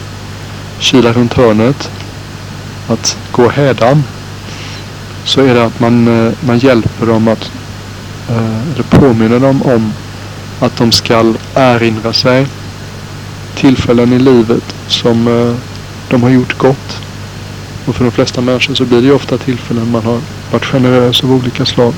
kila 0.79 1.13
runt 1.13 1.33
hörnet. 1.33 1.91
Att 2.91 3.17
gå 3.33 3.49
hädan. 3.49 4.05
Så 5.25 5.41
är 5.41 5.55
det 5.55 5.65
att 5.65 5.81
man, 5.81 6.27
eh, 6.27 6.33
man 6.41 6.59
hjälper 6.59 7.07
dem 7.07 7.29
att, 7.29 7.51
eh, 8.29 8.73
eller 8.75 8.83
påminner 8.83 9.41
dem 9.41 9.63
om 9.63 9.93
att 10.61 10.77
de 10.77 10.93
ska 10.93 11.35
erinra 11.55 12.13
sig 12.13 12.47
tillfällen 13.55 14.13
i 14.13 14.19
livet 14.19 14.75
som 14.87 15.29
eh, 15.29 15.55
de 16.09 16.23
har 16.23 16.31
gjort 16.31 16.59
gott. 16.59 16.99
Och 17.87 17.97
för 17.97 18.05
de 18.05 18.11
flesta 18.11 18.41
människor 18.41 18.75
så 18.75 18.85
blir 18.85 19.01
det 19.01 19.07
ju 19.07 19.13
ofta 19.13 19.39
tillfällen 19.39 19.91
man 19.91 20.05
har 20.05 20.21
varit 20.53 20.65
generös 20.65 21.25
av 21.25 21.33
olika 21.33 21.67
slag. 21.67 21.95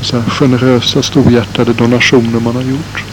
Så 0.00 0.20
här, 0.20 0.30
generösa, 0.30 1.02
storhjärtade 1.02 1.72
donationer 1.72 2.40
man 2.40 2.56
har 2.56 2.62
gjort. 2.62 3.04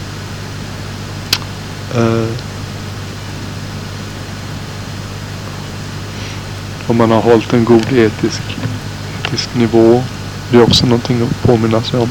Om 6.89 6.97
man 6.97 7.11
har 7.11 7.21
hållit 7.21 7.53
en 7.53 7.65
god 7.65 7.91
etisk, 7.91 8.41
etisk 9.19 9.55
nivå. 9.55 10.03
Det 10.51 10.57
är 10.57 10.63
också 10.63 10.85
någonting 10.85 11.21
att 11.21 11.41
påminna 11.41 11.83
sig 11.83 11.99
om. 11.99 12.09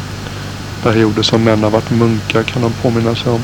Perioder 0.83 1.23
som 1.23 1.45
män 1.45 1.63
har 1.63 1.71
varit 1.71 1.91
munkar 1.91 2.43
kan 2.43 2.63
de 2.63 2.73
påminna 2.73 3.15
sig 3.15 3.33
om. 3.33 3.41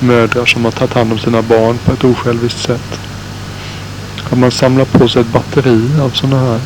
mödrar 0.00 0.46
som 0.46 0.64
har 0.64 0.72
tagit 0.72 0.94
hand 0.94 1.12
om 1.12 1.18
sina 1.18 1.42
barn 1.42 1.78
på 1.78 1.92
ett 1.92 2.04
osjälviskt 2.04 2.60
sätt. 2.60 3.00
Att 4.30 4.38
man 4.38 4.50
samlar 4.50 4.84
på 4.84 5.08
sig 5.08 5.20
ett 5.22 5.32
batteri 5.32 6.00
av 6.00 6.10
sådana 6.10 6.40
här 6.40 6.60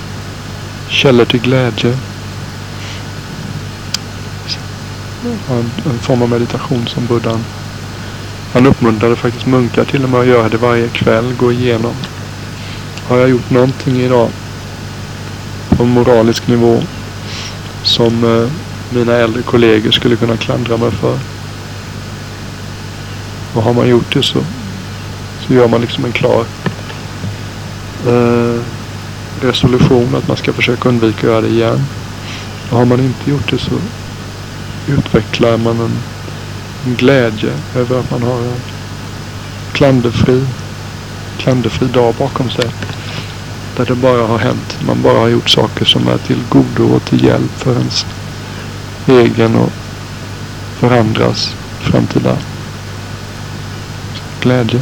källor 0.88 1.24
till 1.24 1.40
glädje. 1.40 1.98
En, 5.50 5.70
en 5.86 5.98
form 5.98 6.22
av 6.22 6.28
meditation 6.28 6.86
som 6.86 7.06
buddhan. 7.06 7.44
Han 8.52 8.66
uppmuntrade 8.66 9.16
faktiskt 9.16 9.46
munkar 9.46 9.84
till 9.84 10.04
och 10.04 10.10
med 10.10 10.20
att 10.20 10.26
göra 10.26 10.48
det 10.48 10.56
varje 10.56 10.88
kväll. 10.88 11.34
Gå 11.38 11.52
igenom. 11.52 11.94
Har 13.08 13.18
jag 13.18 13.28
gjort 13.28 13.50
någonting 13.50 14.00
idag 14.00 14.30
på 15.68 15.84
moralisk 15.84 16.48
nivå 16.48 16.82
som 17.82 18.24
eh, 18.24 18.50
mina 18.90 19.12
äldre 19.12 19.42
kollegor 19.42 19.90
skulle 19.90 20.16
kunna 20.16 20.36
klandra 20.36 20.76
mig 20.76 20.90
för. 20.90 21.18
Och 23.54 23.62
har 23.62 23.74
man 23.74 23.88
gjort 23.88 24.14
det 24.14 24.22
så, 24.22 24.38
så 25.46 25.54
gör 25.54 25.68
man 25.68 25.80
liksom 25.80 26.04
en 26.04 26.12
klar 26.12 26.44
eh, 28.06 28.60
resolution 29.40 30.14
att 30.14 30.28
man 30.28 30.36
ska 30.36 30.52
försöka 30.52 30.88
undvika 30.88 31.18
att 31.18 31.22
göra 31.22 31.40
det 31.40 31.48
igen. 31.48 31.86
Och 32.70 32.78
har 32.78 32.84
man 32.84 33.00
inte 33.00 33.30
gjort 33.30 33.50
det 33.50 33.58
så 33.58 33.74
utvecklar 34.88 35.56
man 35.56 35.80
en, 35.80 35.98
en 36.86 36.94
glädje 36.94 37.52
över 37.76 38.00
att 38.00 38.10
man 38.10 38.22
har 38.22 38.38
en 38.38 38.60
klanderfri, 39.72 40.46
klanderfri 41.36 41.88
dag 41.88 42.14
bakom 42.14 42.50
sig. 42.50 42.70
Där 43.76 43.84
det 43.84 43.94
bara 43.94 44.26
har 44.26 44.38
hänt. 44.38 44.78
Man 44.86 45.02
bara 45.02 45.18
har 45.18 45.28
gjort 45.28 45.50
saker 45.50 45.84
som 45.84 46.08
är 46.08 46.18
till 46.18 46.42
godo 46.48 46.94
och 46.94 47.04
till 47.04 47.24
hjälp 47.24 47.50
för 47.56 47.72
ens 47.72 48.06
egen 49.06 49.56
och 49.56 49.72
för 50.78 50.98
andras 50.98 51.54
framtida 51.80 52.36
glädje. 54.40 54.80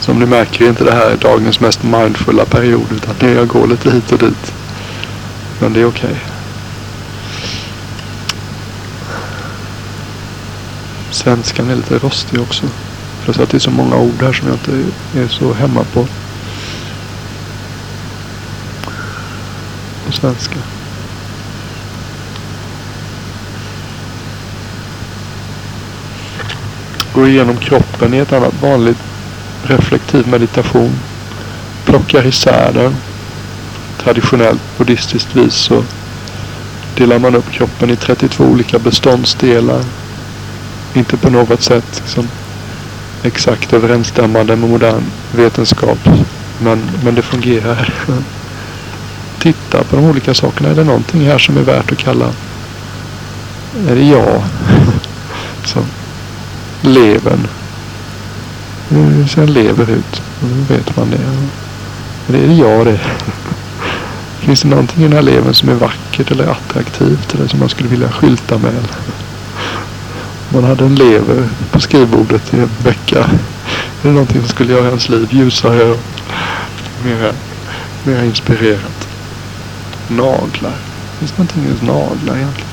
Som 0.00 0.18
ni 0.18 0.26
märker 0.26 0.64
är 0.64 0.68
inte 0.68 0.84
det 0.84 0.92
här 0.92 1.16
dagens 1.16 1.60
mest 1.60 1.82
mindfulla 1.82 2.44
period 2.44 2.86
utan 2.92 3.34
jag 3.34 3.48
går 3.48 3.66
lite 3.66 3.90
hit 3.90 4.12
och 4.12 4.18
dit. 4.18 4.52
Men 5.60 5.72
det 5.72 5.80
är 5.80 5.86
okej. 5.86 6.10
Okay. 6.10 6.31
Svenskan 11.22 11.70
är 11.70 11.76
lite 11.76 11.98
rostig 11.98 12.40
också. 12.40 12.66
Plus 13.24 13.38
att 13.38 13.50
det 13.50 13.56
är 13.56 13.58
så 13.58 13.70
många 13.70 13.96
ord 13.96 14.22
här 14.22 14.32
som 14.32 14.48
jag 14.48 14.56
inte 14.56 14.90
är 15.20 15.28
så 15.28 15.52
hemma 15.52 15.84
på. 15.84 16.06
På 20.06 20.12
svenska. 20.12 20.56
Gå 27.14 27.28
igenom 27.28 27.56
kroppen 27.56 28.14
i 28.14 28.18
ett 28.18 28.32
annat 28.32 28.62
vanligt 28.62 29.02
reflektiv 29.62 30.28
meditation. 30.28 30.92
Plockar 31.84 32.26
isär 32.26 32.72
den. 32.72 32.96
Traditionellt 33.98 34.78
buddhistiskt 34.78 35.36
vis 35.36 35.54
så 35.54 35.84
delar 36.96 37.18
man 37.18 37.34
upp 37.34 37.50
kroppen 37.50 37.90
i 37.90 37.96
32 37.96 38.44
olika 38.44 38.78
beståndsdelar. 38.78 39.84
Inte 40.94 41.16
på 41.16 41.30
något 41.30 41.62
sätt 41.62 42.02
liksom, 42.04 42.28
exakt 43.22 43.72
överensstämmande 43.72 44.56
med 44.56 44.70
modern 44.70 45.02
vetenskap. 45.32 45.98
Men, 46.58 46.90
men 47.04 47.14
det 47.14 47.22
fungerar. 47.22 47.94
Titta 49.38 49.84
på 49.84 49.96
de 49.96 50.04
olika 50.04 50.34
sakerna. 50.34 50.68
Är 50.68 50.74
det 50.74 50.84
någonting 50.84 51.26
här 51.26 51.38
som 51.38 51.56
är 51.56 51.62
värt 51.62 51.92
att 51.92 51.98
kalla? 51.98 52.32
Är 53.88 53.94
det 53.94 54.04
jag? 54.04 54.42
som 55.64 55.84
levern. 56.80 57.46
Hur 58.88 59.26
ser 59.26 59.42
en 59.42 59.52
lever 59.52 59.90
ut? 59.90 60.22
Hur 60.40 60.76
vet 60.76 60.96
man 60.96 61.10
det? 61.10 61.18
Det 62.26 62.44
är 62.44 62.58
jag 62.58 62.86
det. 62.86 63.00
Finns 64.38 64.62
det 64.62 64.68
någonting 64.68 65.00
i 65.00 65.02
den 65.02 65.12
här 65.12 65.22
levern 65.22 65.54
som 65.54 65.68
är 65.68 65.74
vackert 65.74 66.30
eller 66.30 66.46
attraktivt 66.46 67.34
eller 67.34 67.48
som 67.48 67.60
man 67.60 67.68
skulle 67.68 67.88
vilja 67.88 68.10
skylta 68.10 68.58
med? 68.58 68.88
Man 70.52 70.64
hade 70.64 70.84
en 70.84 70.94
lever 70.94 71.48
på 71.70 71.80
skrivbordet 71.80 72.54
i 72.54 72.56
en 72.56 72.70
vecka. 72.84 73.18
Är 73.18 74.08
det 74.08 74.12
någonting 74.12 74.40
som 74.40 74.48
skulle 74.48 74.72
göra 74.72 74.88
ens 74.88 75.08
liv 75.08 75.28
ljusare 75.30 75.90
och 75.90 76.00
mera, 77.04 77.32
mera 78.04 78.24
inspirerat? 78.24 79.08
Naglar. 80.08 80.76
Finns 81.18 81.32
det 81.32 81.38
någonting 81.38 81.62
med 81.62 81.82
naglar 81.82 82.36
egentligen? 82.36 82.70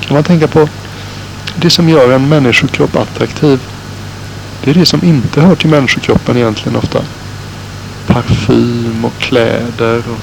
Kan 0.00 0.14
man 0.14 0.24
tänka 0.24 0.48
på 0.48 0.68
det 1.56 1.70
som 1.70 1.88
gör 1.88 2.12
en 2.12 2.28
människokropp 2.28 2.96
attraktiv? 2.96 3.60
Det 4.64 4.70
är 4.70 4.74
det 4.74 4.86
som 4.86 5.04
inte 5.04 5.40
hör 5.40 5.54
till 5.54 5.70
människokroppen 5.70 6.36
egentligen 6.36 6.76
ofta. 6.76 6.98
Parfym 8.06 9.04
och 9.04 9.18
kläder 9.18 9.98
och 9.98 10.20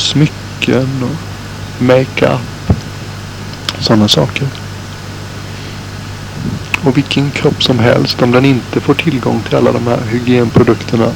smycken 0.00 1.02
och 1.02 1.82
makeup. 1.82 2.40
Sådana 3.78 4.08
saker. 4.08 4.48
Och 6.84 6.96
vilken 6.96 7.30
kropp 7.30 7.62
som 7.62 7.78
helst 7.78 8.22
om 8.22 8.30
den 8.30 8.44
inte 8.44 8.80
får 8.80 8.94
tillgång 8.94 9.40
till 9.40 9.56
alla 9.56 9.72
de 9.72 9.86
här 9.86 10.00
hygienprodukterna. 10.10 11.12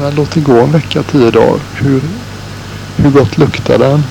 Men 0.00 0.14
låt 0.14 0.30
det 0.30 0.40
gå 0.40 0.60
en 0.60 0.72
vecka, 0.72 1.02
tio 1.02 1.30
dagar. 1.30 1.60
Hur, 1.74 2.02
hur 2.96 3.10
gott 3.10 3.38
luktar 3.38 3.78
den? 3.78 4.04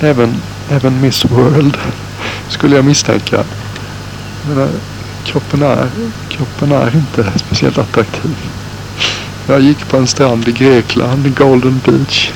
Även, 0.00 0.34
även 0.70 1.00
Miss 1.00 1.24
World 1.24 1.76
skulle 2.48 2.76
jag 2.76 2.84
misstänka. 2.84 3.44
Men, 4.48 4.62
eh, 4.62 4.68
kroppen, 5.24 5.62
är, 5.62 5.88
kroppen 6.28 6.72
är 6.72 6.96
inte 6.96 7.32
speciellt 7.36 7.78
attraktiv. 7.78 8.36
Jag 9.46 9.60
gick 9.60 9.88
på 9.88 9.96
en 9.96 10.06
strand 10.06 10.48
i 10.48 10.52
Grekland, 10.52 11.36
Golden 11.36 11.80
Beach. 11.84 12.30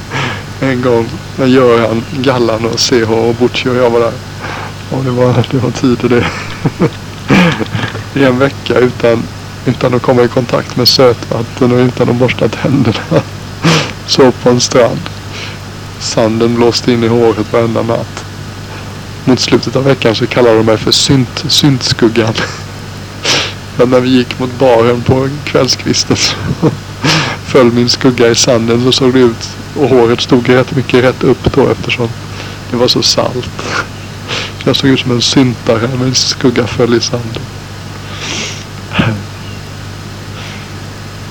en 0.60 0.82
gång 0.82 1.06
när 1.36 1.46
Göran, 1.46 2.04
Gallan 2.18 2.64
och 2.64 2.80
CH 2.80 3.10
och 3.10 3.34
Butcher 3.34 3.70
och 3.70 3.76
jag 3.76 3.90
var 3.90 4.00
där. 4.00 4.12
Och 4.90 5.04
det 5.04 5.10
var, 5.10 5.46
det 5.50 5.58
var 5.58 5.70
tid 5.70 5.98
det. 6.10 6.26
I 8.20 8.24
en 8.24 8.38
vecka 8.38 8.78
utan, 8.78 9.22
utan 9.66 9.94
att 9.94 10.02
komma 10.02 10.22
i 10.22 10.28
kontakt 10.28 10.76
med 10.76 10.88
sötvatten 10.88 11.72
och 11.72 11.78
utan 11.78 12.08
att 12.08 12.16
borsta 12.16 12.48
tänderna. 12.48 13.22
Så 14.06 14.32
på 14.32 14.50
en 14.50 14.60
strand. 14.60 15.00
Sanden 15.98 16.54
blåste 16.54 16.92
in 16.92 17.04
i 17.04 17.08
håret 17.08 17.52
varenda 17.52 17.82
natt. 17.82 18.24
Mot 19.24 19.40
slutet 19.40 19.76
av 19.76 19.84
veckan 19.84 20.14
så 20.14 20.26
kallade 20.26 20.56
de 20.56 20.66
mig 20.66 20.78
för 20.78 20.90
synt, 20.90 21.44
syntskuggan. 21.48 22.34
Men 23.76 23.90
när 23.90 24.00
vi 24.00 24.08
gick 24.08 24.38
mot 24.38 24.58
baren 24.58 25.02
på 25.02 25.28
kvällskvisten 25.44 26.16
så 26.16 26.36
föll 27.46 27.72
min 27.72 27.88
skugga 27.88 28.28
i 28.28 28.34
sanden 28.34 28.84
så 28.84 28.92
såg 28.92 29.12
det 29.12 29.20
ut 29.20 29.56
och 29.76 29.88
håret 29.88 30.20
stod 30.20 30.48
rätt 30.48 30.76
mycket 30.76 31.04
rätt 31.04 31.22
upp 31.22 31.54
då 31.54 31.68
eftersom 31.68 32.08
det 32.70 32.76
var 32.76 32.88
så 32.88 33.02
salt. 33.02 33.50
Jag 34.64 34.76
såg 34.76 34.90
ut 34.90 35.00
som 35.00 35.10
en 35.10 35.22
syntare. 35.22 35.88
Min 36.02 36.14
skugga 36.14 36.66
föll 36.66 36.94
i 36.94 37.00
sanden. 37.00 37.42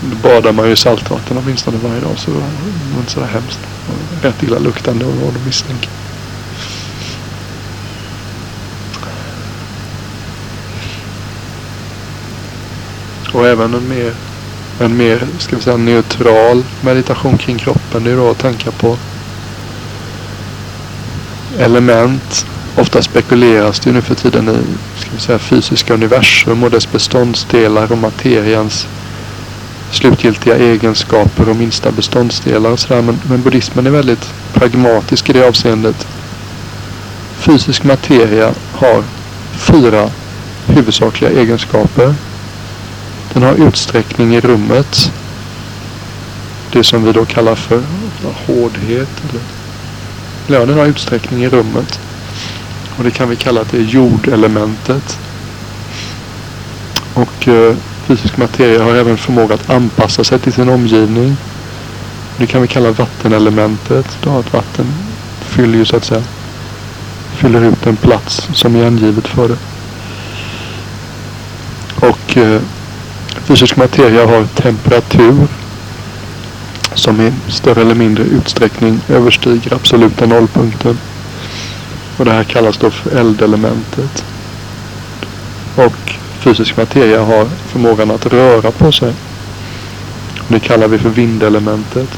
Då 0.02 0.16
badar 0.16 0.52
man 0.52 0.66
ju 0.66 0.72
i 0.72 0.76
saltvatten 0.76 1.38
åtminstone 1.38 1.78
varje 1.78 2.00
dag 2.00 2.18
så 2.18 2.32
det 2.32 2.38
var 2.38 3.00
inte 3.00 3.12
sådär 3.12 3.28
hemskt. 3.28 3.60
Rätt 4.22 4.44
illa 4.44 4.60
luktande 4.60 5.06
och 5.06 5.14
vad 5.14 5.34
de 5.34 5.46
misstänker. 5.46 5.90
Och 13.34 13.48
även 13.48 13.74
en 13.74 13.90
mer, 13.90 14.14
en 14.80 14.98
mer 14.98 15.28
ska 15.40 15.56
vi 15.56 15.62
säga, 15.62 15.78
neutral 15.78 16.64
meditation 16.82 17.38
kring 17.38 17.58
kroppen. 17.58 18.04
Det 18.04 18.12
är 18.12 18.16
då 18.16 18.32
att 18.32 18.40
tänka 18.40 18.72
på 18.72 18.98
element 21.58 22.46
Ofta 22.76 23.02
spekuleras 23.02 23.80
det 23.80 23.92
nu 23.92 24.02
för 24.02 24.16
tiden 24.16 24.50
i 24.50 25.00
ska 25.00 25.10
vi 25.14 25.20
säga, 25.20 25.40
fysiska 25.40 25.94
universum 25.94 26.64
och 26.64 26.72
dess 26.72 26.92
beståndsdelar 26.92 27.92
och 27.92 27.98
materians 27.98 28.88
slutgiltiga 29.92 30.58
egenskaper 30.58 31.50
och 31.50 31.56
minsta 31.56 31.92
beståndsdelar 31.92 32.70
och 32.70 32.80
sådär. 32.80 33.02
Men, 33.02 33.20
men 33.30 33.42
buddhismen 33.42 33.88
är 33.88 33.92
väldigt 33.92 34.34
pragmatisk 34.54 35.30
i 35.30 35.34
det 35.34 35.48
avseendet. 35.48 36.08
Fysisk 37.38 37.84
materia 37.84 38.54
har 38.74 39.04
fyra 39.58 40.10
huvudsakliga 40.68 41.32
egenskaper. 41.32 42.16
Den 43.34 43.44
har 43.44 43.68
utsträckning 43.68 44.36
i 44.36 44.42
rummet. 44.42 45.12
Det 46.72 46.84
som 46.84 47.04
vi 47.04 47.12
då 47.12 47.26
kallar 47.26 47.56
för 47.56 47.82
hårdhet. 48.48 49.10
Eller, 50.48 50.60
ja, 50.60 50.66
den 50.66 50.78
har 50.78 50.86
utsträckning 50.86 51.44
i 51.44 51.50
rummet. 51.50 52.00
Och 53.00 53.06
det 53.06 53.12
kan 53.12 53.30
vi 53.30 53.36
kalla 53.36 53.62
att 53.62 53.72
det 53.72 53.78
är 53.78 53.82
jordelementet. 53.82 55.20
Och 57.14 57.48
eh, 57.48 57.76
fysisk 58.08 58.38
materia 58.38 58.84
har 58.84 58.96
även 58.96 59.18
förmåga 59.18 59.56
att 59.56 59.70
anpassa 59.70 60.24
sig 60.24 60.40
till 60.40 60.54
sin 60.54 60.70
omgivning. 60.70 61.38
Det 62.38 62.48
kan 62.48 62.62
vi 62.62 62.68
kalla 62.68 62.92
vattenelementet. 62.92 64.18
Då 64.24 64.30
att 64.30 64.54
vatten 64.54 64.86
fyller 65.40 65.78
ju 65.78 65.86
så 65.86 65.96
att 65.96 66.06
säga 66.06 66.24
fyller 67.40 67.62
ut 67.62 67.88
en 67.88 67.96
plats 67.96 68.50
som 68.54 68.76
är 68.76 68.86
angivet 68.86 69.28
för 69.28 69.48
det. 69.48 69.58
Och 72.08 72.38
eh, 72.38 72.62
fysisk 73.44 73.76
materia 73.76 74.26
har 74.26 74.46
temperatur 74.46 75.48
som 76.94 77.22
i 77.22 77.34
större 77.48 77.82
eller 77.82 77.96
mindre 77.96 78.24
utsträckning 78.24 79.00
överstiger 79.10 79.74
absoluta 79.74 80.26
nollpunkten. 80.26 80.98
Och 82.20 82.26
det 82.26 82.32
här 82.32 82.44
kallas 82.44 82.78
då 82.78 82.92
för 82.92 83.20
eldelementet. 83.20 84.26
Och 85.76 86.14
fysisk 86.40 86.78
materia 86.78 87.24
har 87.24 87.46
förmågan 87.46 88.12
att 88.12 88.26
röra 88.26 88.72
på 88.72 88.92
sig. 88.92 89.14
Det 90.48 90.60
kallar 90.60 90.88
vi 90.88 90.98
för 90.98 91.10
vindelementet. 91.10 92.10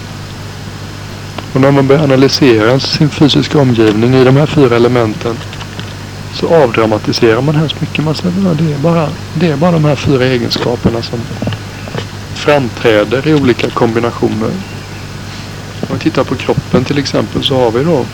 Och 1.53 1.61
när 1.61 1.71
man 1.71 1.87
börjar 1.87 2.03
analysera 2.03 2.79
sin 2.79 3.09
fysiska 3.09 3.59
omgivning 3.59 4.15
i 4.15 4.23
de 4.23 4.37
här 4.37 4.45
fyra 4.45 4.75
elementen 4.75 5.37
så 6.33 6.55
avdramatiserar 6.55 7.41
man 7.41 7.55
hemskt 7.55 7.81
mycket. 7.81 8.05
Man 8.05 8.15
säger 8.15 8.51
att 8.51 8.57
det 8.57 8.73
är 8.73 8.77
bara, 8.77 9.09
det 9.33 9.47
är 9.47 9.57
bara 9.57 9.71
de 9.71 9.85
här 9.85 9.95
fyra 9.95 10.25
egenskaperna 10.25 11.01
som 11.01 11.19
framträder 12.33 13.27
i 13.27 13.33
olika 13.33 13.69
kombinationer. 13.69 14.51
Om 15.81 15.93
vi 15.93 15.99
tittar 15.99 16.23
på 16.23 16.35
kroppen 16.35 16.85
till 16.85 16.97
exempel 16.97 17.43
så 17.43 17.59
har 17.59 17.71
vi 17.71 17.83
då 17.83 18.05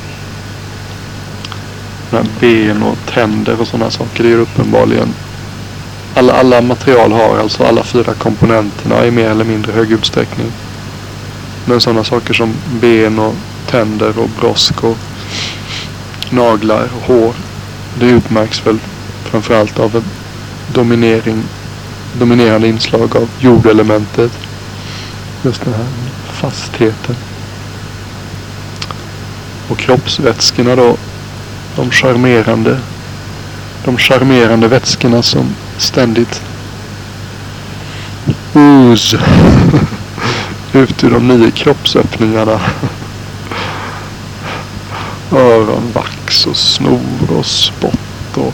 ben 2.39 2.83
och 2.83 2.97
tänder 3.13 3.61
och 3.61 3.67
sådana 3.67 3.91
saker. 3.91 4.23
Det 4.23 4.29
är 4.29 4.33
ju 4.33 4.41
uppenbarligen 4.41 5.13
alla, 6.17 6.33
alla 6.33 6.61
material 6.61 7.11
har 7.11 7.37
alltså 7.37 7.63
alla 7.63 7.83
fyra 7.83 8.13
komponenterna 8.13 9.05
i 9.05 9.11
mer 9.11 9.29
eller 9.29 9.45
mindre 9.45 9.71
hög 9.71 9.91
utsträckning. 9.91 10.51
Men 11.65 11.81
sådana 11.81 12.03
saker 12.03 12.33
som 12.33 12.53
ben 12.81 13.19
och 13.19 13.35
tänder 13.69 14.19
och 14.19 14.29
brosk 14.39 14.83
och 14.83 14.97
naglar 16.29 16.89
och 16.95 17.15
hår. 17.15 17.33
Det 17.99 18.05
utmärks 18.05 18.65
väl 18.67 18.79
framförallt 19.23 19.79
av 19.79 19.95
en 19.95 20.03
dominering, 20.73 21.43
dominerande 22.19 22.67
inslag 22.67 23.15
av 23.15 23.29
jordelementet. 23.39 24.31
Just 25.43 25.65
den 25.65 25.73
här 25.73 25.87
fastheten. 26.33 27.15
Och 29.69 29.77
kroppsvätskorna 29.77 30.75
då. 30.75 30.97
De 31.77 31.91
charmerande. 31.91 32.77
De 33.85 33.97
charmerande 33.97 34.67
vätskorna 34.67 35.23
som 35.23 35.55
ständigt 35.77 36.41
ooze 38.53 39.19
ut 40.73 41.03
ur 41.03 41.09
de 41.11 41.27
nio 41.27 41.51
kroppsöppningarna. 41.51 42.59
Öronvax 45.31 46.47
och 46.47 46.57
snor 46.57 47.37
och 47.37 47.45
spott 47.45 48.37
och 48.37 48.53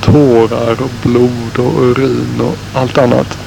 tårar 0.00 0.82
och 0.82 0.90
blod 1.02 1.58
och 1.58 1.82
urin 1.82 2.40
och 2.40 2.56
allt 2.80 2.98
annat. 2.98 3.38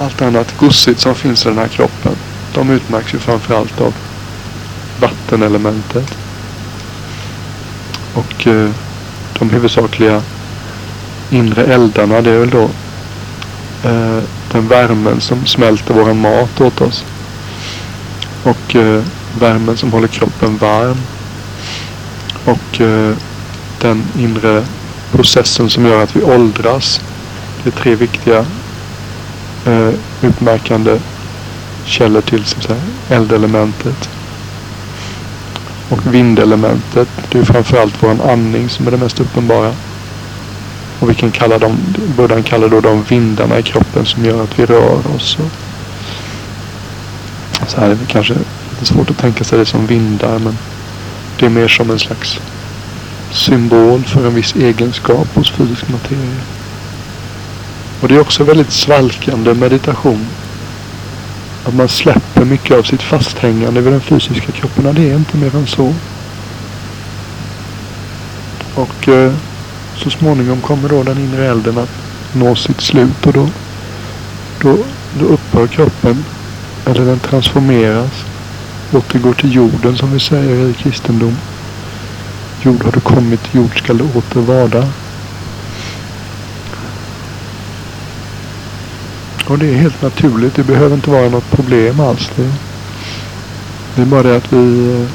Allt 0.00 0.22
annat 0.22 0.58
gussigt 0.60 1.00
som 1.00 1.14
finns 1.14 1.46
i 1.46 1.48
den 1.48 1.58
här 1.58 1.68
kroppen. 1.68 2.16
De 2.54 2.70
utmärks 2.70 3.14
ju 3.14 3.18
framförallt 3.18 3.80
av 3.80 3.94
vattenelementet. 5.00 6.16
Och 8.14 8.46
eh, 8.46 8.70
de 9.38 9.50
huvudsakliga 9.50 10.22
inre 11.30 11.64
eldarna 11.64 12.20
det 12.20 12.30
är 12.30 12.38
väl 12.38 12.50
då 12.50 12.68
eh, 13.88 14.22
den 14.52 14.68
värmen 14.68 15.20
som 15.20 15.46
smälter 15.46 15.94
våran 15.94 16.20
mat 16.20 16.60
åt 16.60 16.80
oss. 16.80 17.04
Och 18.42 18.76
eh, 18.76 19.02
värmen 19.40 19.76
som 19.76 19.92
håller 19.92 20.08
kroppen 20.08 20.56
varm. 20.56 20.98
Och 22.44 22.80
eh, 22.80 23.16
den 23.80 24.04
inre 24.18 24.64
processen 25.12 25.70
som 25.70 25.86
gör 25.86 26.02
att 26.02 26.16
vi 26.16 26.22
åldras. 26.22 27.00
Det 27.62 27.70
är 27.70 27.82
tre 27.82 27.94
viktiga 27.94 28.44
eh, 29.66 29.90
utmärkande 30.22 30.98
källor 31.84 32.20
till 32.20 32.44
så 32.44 32.60
säga, 32.60 32.80
eldelementet. 33.08 34.10
Och 35.90 36.14
vindelementet, 36.14 37.08
det 37.28 37.38
är 37.38 37.44
framförallt 37.44 38.02
vår 38.02 38.30
andning 38.32 38.68
som 38.68 38.86
är 38.86 38.90
det 38.90 38.96
mest 38.96 39.20
uppenbara. 39.20 39.72
Och 40.98 41.10
vi 41.10 41.14
kan 41.14 41.30
kalla 41.30 41.58
dem, 41.58 41.76
Buddhan 42.16 42.42
kallar 42.42 42.68
då 42.68 42.80
de 42.80 43.02
vindarna 43.02 43.58
i 43.58 43.62
kroppen 43.62 44.06
som 44.06 44.24
gör 44.24 44.42
att 44.42 44.58
vi 44.58 44.66
rör 44.66 45.14
oss. 45.16 45.38
så 47.66 47.80
här 47.80 47.90
är 47.90 47.94
det 47.94 48.06
kanske 48.08 48.34
lite 48.70 48.86
svårt 48.86 49.10
att 49.10 49.18
tänka 49.18 49.44
sig 49.44 49.58
det 49.58 49.66
som 49.66 49.86
vindar 49.86 50.38
men 50.38 50.58
det 51.38 51.46
är 51.46 51.50
mer 51.50 51.68
som 51.68 51.90
en 51.90 51.98
slags 51.98 52.40
symbol 53.32 54.04
för 54.04 54.26
en 54.26 54.34
viss 54.34 54.54
egenskap 54.54 55.34
hos 55.34 55.50
fysisk 55.50 55.88
materia. 55.88 56.40
Och 58.00 58.08
det 58.08 58.14
är 58.14 58.20
också 58.20 58.44
väldigt 58.44 58.72
svalkande 58.72 59.54
meditation. 59.54 60.26
Att 61.70 61.76
man 61.76 61.88
släpper 61.88 62.44
mycket 62.44 62.76
av 62.76 62.82
sitt 62.82 63.02
fasthängande 63.02 63.80
vid 63.80 63.92
den 63.92 64.00
fysiska 64.00 64.52
kroppen. 64.52 64.94
Det 64.94 65.10
är 65.10 65.14
inte 65.14 65.36
mer 65.36 65.56
än 65.56 65.66
så. 65.66 65.94
Och 68.74 69.08
eh, 69.08 69.32
så 69.96 70.10
småningom 70.10 70.60
kommer 70.60 70.88
då 70.88 71.02
den 71.02 71.18
inre 71.18 71.46
elden 71.46 71.78
att 71.78 71.90
nå 72.32 72.56
sitt 72.56 72.80
slut 72.80 73.26
och 73.26 73.32
då, 73.32 73.48
då, 74.60 74.76
då 75.18 75.24
upphör 75.24 75.66
kroppen, 75.66 76.24
eller 76.86 77.04
den 77.04 77.18
transformeras, 77.18 78.24
återgår 78.92 79.34
till 79.34 79.54
jorden 79.54 79.96
som 79.96 80.12
vi 80.12 80.20
säger 80.20 80.68
i 80.68 80.74
kristendom. 80.74 81.36
Jord 82.62 82.84
har 82.84 82.92
du 82.92 83.00
kommit, 83.00 83.54
jord 83.54 83.78
skall 83.78 83.98
du 83.98 84.04
åter 84.04 84.40
varda. 84.40 84.88
Och 89.50 89.58
det 89.58 89.66
är 89.66 89.74
helt 89.74 90.02
naturligt. 90.02 90.54
Det 90.54 90.62
behöver 90.62 90.94
inte 90.94 91.10
vara 91.10 91.28
något 91.28 91.50
problem 91.50 92.00
alls. 92.00 92.30
Det, 92.36 92.50
det 93.94 94.02
är 94.02 94.06
bara 94.06 94.22
det 94.22 94.36
att 94.36 94.52
vi, 94.52 95.06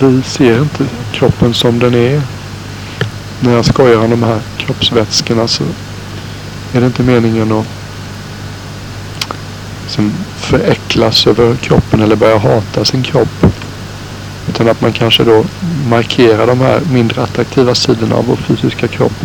vi 0.00 0.22
ser 0.22 0.60
inte 0.60 0.86
kroppen 1.12 1.54
som 1.54 1.78
den 1.78 1.94
är 1.94 2.22
när 3.40 3.52
jag 3.52 3.64
skojar 3.64 3.98
om 3.98 4.10
de 4.10 4.22
här 4.22 4.40
kroppsvätskorna 4.56 5.48
så 5.48 5.64
är 6.72 6.80
det 6.80 6.86
inte 6.86 7.02
meningen 7.02 7.52
att 7.52 7.66
liksom 9.82 10.12
föräcklas 10.36 11.26
över 11.26 11.56
kroppen 11.56 12.00
eller 12.00 12.16
börja 12.16 12.38
hata 12.38 12.84
sin 12.84 13.02
kropp. 13.02 13.46
Utan 14.48 14.68
att 14.68 14.80
man 14.80 14.92
kanske 14.92 15.24
då 15.24 15.44
markerar 15.88 16.46
de 16.46 16.60
här 16.60 16.80
mindre 16.92 17.22
attraktiva 17.22 17.74
sidorna 17.74 18.14
av 18.14 18.26
vår 18.26 18.36
fysiska 18.36 18.88
kropp. 18.88 19.24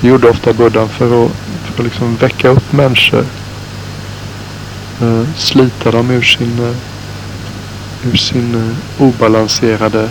Det 0.00 0.08
gjorde 0.08 0.28
ofta 0.28 0.52
buddhan 0.52 0.88
för 0.88 1.24
att, 1.24 1.30
för 1.64 1.72
att 1.72 1.84
liksom 1.84 2.16
väcka 2.16 2.48
upp 2.48 2.72
människor. 2.72 3.24
Eh, 5.00 5.24
slita 5.36 5.90
dem 5.90 6.10
ur 6.10 6.22
sin, 6.22 6.58
eh, 6.58 6.76
ur 8.12 8.16
sin 8.16 8.54
eh, 8.54 9.02
obalanserade 9.02 10.08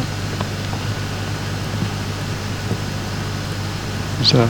så 4.22 4.38
här, 4.38 4.48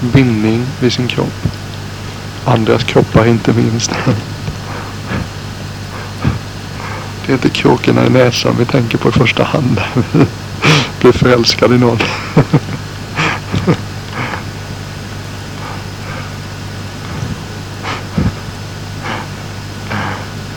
bindning 0.00 0.66
vid 0.80 0.92
sin 0.92 1.08
kropp. 1.08 1.46
Andras 2.44 2.84
kroppar 2.84 3.26
inte 3.26 3.52
minst. 3.52 3.90
Det 7.26 7.32
är 7.32 7.34
inte 7.34 7.48
kråkorna 7.48 8.06
i 8.06 8.10
näsan 8.10 8.56
vi 8.58 8.64
tänker 8.64 8.98
på 8.98 9.08
i 9.08 9.12
första 9.12 9.44
hand. 9.44 9.80
Blir 11.00 11.12
förälskad 11.12 11.72
i 11.72 11.78
någon. 11.78 11.98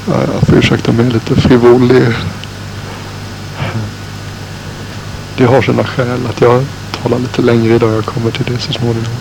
Ja, 0.07 0.13
jag 0.33 0.47
får 0.47 0.57
ursäkta 0.57 0.91
mig 0.91 1.05
lite 1.05 1.35
frivolig. 1.35 2.03
Det 5.37 5.45
har 5.45 5.61
sina 5.61 5.83
skäl 5.83 6.19
att 6.29 6.41
jag 6.41 6.65
talar 7.01 7.19
lite 7.19 7.41
längre 7.41 7.75
idag. 7.75 7.93
Jag 7.93 8.05
kommer 8.05 8.31
till 8.31 8.45
det 8.45 8.59
så 8.59 8.73
småningom. 8.73 9.13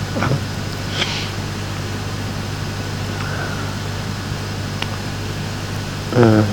Eh, 6.16 6.44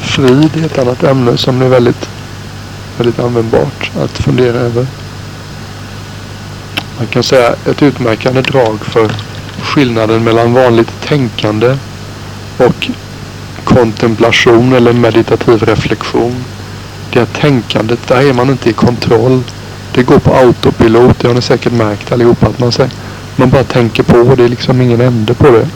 frid 0.00 0.56
är 0.56 0.66
ett 0.66 0.78
annat 0.78 1.02
ämne 1.02 1.36
som 1.36 1.62
är 1.62 1.68
väldigt, 1.68 2.08
väldigt 2.98 3.18
användbart 3.18 3.90
att 4.00 4.18
fundera 4.18 4.56
över. 4.56 4.86
Man 6.98 7.06
kan 7.06 7.22
säga 7.22 7.54
ett 7.66 7.82
utmärkande 7.82 8.42
drag 8.42 8.84
för 8.84 9.10
skillnaden 9.62 10.24
mellan 10.24 10.54
vanligt 10.54 11.00
tänkande 11.04 11.76
och 12.56 12.90
kontemplation 13.76 14.72
eller 14.72 14.92
meditativ 14.92 15.62
reflektion. 15.62 16.44
Det 17.12 17.20
är 17.20 17.26
tänkandet, 17.26 18.08
där 18.08 18.28
är 18.28 18.32
man 18.32 18.50
inte 18.50 18.70
i 18.70 18.72
kontroll. 18.72 19.42
Det 19.94 20.02
går 20.02 20.18
på 20.18 20.34
autopilot. 20.34 21.18
Det 21.18 21.28
har 21.28 21.34
ni 21.34 21.42
säkert 21.42 21.72
märkt 21.72 22.12
allihopa. 22.12 22.46
Att 22.46 22.58
man, 22.58 22.72
säger. 22.72 22.90
man 23.36 23.50
bara 23.50 23.64
tänker 23.64 24.02
på. 24.02 24.34
Det 24.34 24.44
är 24.44 24.48
liksom 24.48 24.80
ingen 24.80 25.00
ände 25.00 25.34
på 25.34 25.50
det. 25.50 25.68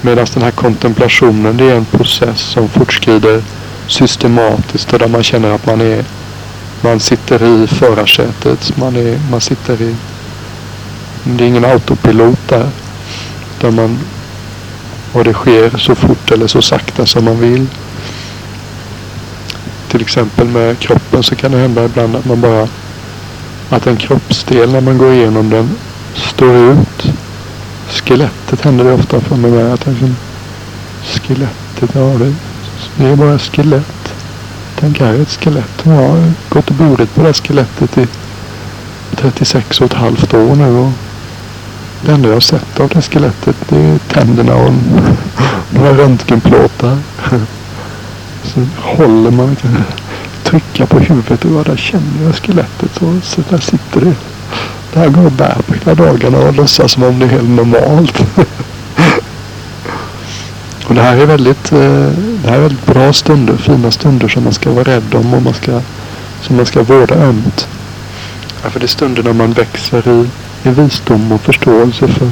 Medan 0.00 0.26
den 0.34 0.42
här 0.42 0.50
kontemplationen 0.50 1.56
det 1.56 1.64
är 1.64 1.76
en 1.76 1.84
process 1.84 2.40
som 2.40 2.68
fortskrider 2.68 3.42
systematiskt 3.86 4.92
och 4.92 4.98
där 4.98 5.08
man 5.08 5.22
känner 5.22 5.50
att 5.50 5.66
man 5.66 5.80
är 5.80 6.04
man 6.80 7.00
sitter 7.00 7.42
i 7.42 7.66
förarsätet. 7.66 8.76
Man, 8.76 8.96
är, 8.96 9.18
man 9.30 9.40
sitter 9.40 9.82
i... 9.82 9.94
Det 11.24 11.44
är 11.44 11.48
ingen 11.48 11.64
autopilot 11.64 12.48
där. 12.48 12.68
Där 13.60 13.70
man, 13.70 13.98
och 15.12 15.24
det 15.24 15.32
sker 15.32 15.78
så 15.78 15.94
fort 15.94 16.30
eller 16.30 16.46
så 16.46 16.62
sakta 16.62 17.06
som 17.06 17.24
man 17.24 17.40
vill. 17.40 17.66
Till 19.88 20.00
exempel 20.00 20.48
med 20.48 20.78
kroppen 20.78 21.22
så 21.22 21.36
kan 21.36 21.52
det 21.52 21.58
hända 21.58 21.84
ibland 21.84 22.16
att 22.16 22.24
man 22.24 22.40
bara... 22.40 22.68
Att 23.70 23.86
en 23.86 23.96
kroppsdel 23.96 24.72
när 24.72 24.80
man 24.80 24.98
går 24.98 25.12
igenom 25.12 25.50
den 25.50 25.70
står 26.14 26.56
ut. 26.56 27.12
Skelettet 27.88 28.60
händer 28.60 28.84
det 28.84 28.92
ofta 28.92 29.20
för 29.20 29.36
mig 29.36 29.50
med. 29.50 29.72
Att 29.72 29.86
liksom, 29.86 30.16
skelettet, 31.02 31.90
ja 31.94 32.00
det, 32.00 32.34
det 32.96 33.06
är 33.06 33.16
bara 33.16 33.38
skelett. 33.38 34.14
Tänk 34.80 35.00
här 35.00 35.14
är 35.14 35.22
ett 35.22 35.30
skelett. 35.30 35.82
Jag 35.82 35.92
har 35.92 36.32
gått 36.48 36.70
och 36.70 36.74
burit 36.74 37.14
på 37.14 37.20
det 37.20 37.26
här 37.26 37.32
skelettet 37.32 37.98
i 37.98 38.06
36 39.16 39.80
och 39.80 39.86
ett 39.86 39.92
halvt 39.92 40.34
år 40.34 40.56
nu. 40.56 40.76
Och 40.76 40.92
det 42.00 42.12
enda 42.12 42.28
jag 42.28 42.36
har 42.36 42.40
sett 42.40 42.80
av 42.80 42.88
det 42.88 43.02
skelettet 43.02 43.56
det 43.68 43.76
är 43.76 43.98
tänderna 43.98 44.54
och 44.54 44.72
några 45.70 45.92
röntgenplåtar. 45.92 46.98
Så 48.42 48.66
håller 48.76 49.30
man 49.30 49.56
kan 49.56 49.84
trycka 50.42 50.86
på 50.86 50.98
huvudet 50.98 51.44
och 51.44 51.64
där 51.64 51.76
känner 51.76 52.24
jag 52.24 52.34
skelettet. 52.34 52.90
Så, 52.98 53.20
så 53.22 53.42
där 53.50 53.58
sitter 53.58 54.00
det. 54.00 54.14
Det 54.92 54.98
här 54.98 55.08
går 55.08 55.26
och 55.26 55.32
bär 55.32 55.56
på 55.66 55.74
hela 55.74 55.94
dagarna 55.94 56.38
och 56.38 56.54
låtsas 56.54 56.92
som 56.92 57.02
om 57.02 57.18
det 57.18 57.24
är 57.24 57.30
helt 57.30 57.48
normalt. 57.48 58.22
Och 60.88 60.94
det 60.94 61.02
här 61.02 61.16
är 61.16 61.26
väldigt, 61.26 61.72
eh, 61.72 62.08
det 62.42 62.48
här 62.48 62.56
är 62.56 62.60
väldigt 62.60 62.86
bra 62.86 63.12
stunder, 63.12 63.56
fina 63.56 63.90
stunder 63.90 64.28
som 64.28 64.44
man 64.44 64.52
ska 64.52 64.72
vara 64.72 64.84
rädd 64.84 65.14
om 65.14 65.34
och 65.34 65.42
man 65.42 65.54
ska, 65.54 65.80
som 66.40 66.56
man 66.56 66.66
ska 66.66 66.82
vårda 66.82 67.14
ömt. 67.14 67.68
Ja, 68.62 68.70
för 68.70 68.80
det 68.80 68.86
är 68.86 68.88
stunder 68.88 69.22
när 69.22 69.32
man 69.32 69.52
växer 69.52 70.08
i, 70.08 70.28
i 70.62 70.68
visdom 70.68 71.32
och 71.32 71.40
förståelse 71.40 72.08
för 72.08 72.30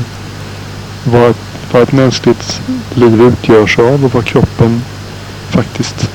vad, 1.04 1.34
vad 1.72 1.82
ett 1.82 1.92
mänskligt 1.92 2.60
liv 2.94 3.22
utgörs 3.22 3.78
av 3.78 4.04
och 4.04 4.14
vad 4.14 4.24
kroppen 4.24 4.82
faktiskt 5.48 6.10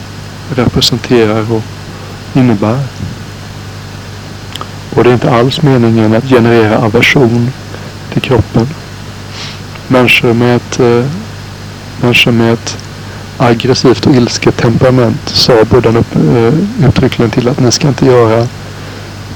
representerar 0.56 1.52
och 1.52 1.64
innebär. 2.34 2.84
Och 4.96 5.04
det 5.04 5.10
är 5.10 5.14
inte 5.14 5.32
alls 5.32 5.62
meningen 5.62 6.16
att 6.16 6.30
generera 6.30 6.78
aversion 6.78 7.52
till 8.14 8.22
kroppen. 8.22 8.68
Människor 9.88 10.34
med 10.34 10.56
ett 10.56 10.80
eh, 10.80 11.06
människor 12.02 12.32
med 12.32 12.54
ett 12.54 12.78
aggressivt 13.38 14.06
och 14.06 14.16
ilsket 14.16 14.58
temperament 14.58 15.30
sa 15.30 15.64
Buddha 15.70 16.00
upp, 16.00 16.16
uh, 16.16 16.88
uttryckligen 16.88 17.32
till 17.32 17.48
att 17.48 17.60
ni 17.60 17.72
ska 17.72 17.88
inte 17.88 18.06
göra 18.06 18.48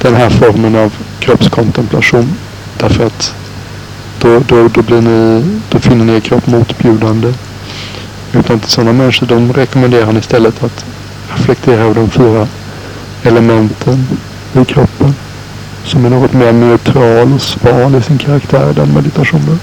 den 0.02 0.16
här 0.16 0.30
formen 0.30 0.76
av 0.76 0.94
kroppskontemplation. 1.20 2.36
Därför 2.88 3.06
att 3.06 3.36
då, 4.20 4.40
då, 4.40 4.68
då, 4.68 4.82
blir 4.82 5.02
ni, 5.02 5.44
då 5.70 5.80
finner 5.80 6.06
ni 6.06 6.14
er 6.14 6.20
kropp 6.20 6.48
motbjudande. 6.48 7.34
Utan 8.34 8.60
till 8.60 8.70
sådana 8.70 8.94
människor 8.94 9.28
de 9.28 9.54
rekommenderar 9.54 10.06
han 10.06 10.18
istället 10.18 10.64
att 10.64 10.86
reflektera 11.28 11.82
över 11.82 11.96
de 11.96 12.10
fyra 12.10 12.48
elementen 13.24 14.08
i 14.54 14.66
kroppen. 14.66 15.16
Som 15.84 16.06
är 16.06 16.10
något 16.10 16.34
mer 16.34 16.52
neutral 16.52 17.34
och 17.34 17.42
sval 17.42 17.96
i 17.96 18.02
sin 18.02 18.18
karaktär, 18.18 18.74
den 18.74 18.94
meditationen. 18.94 19.60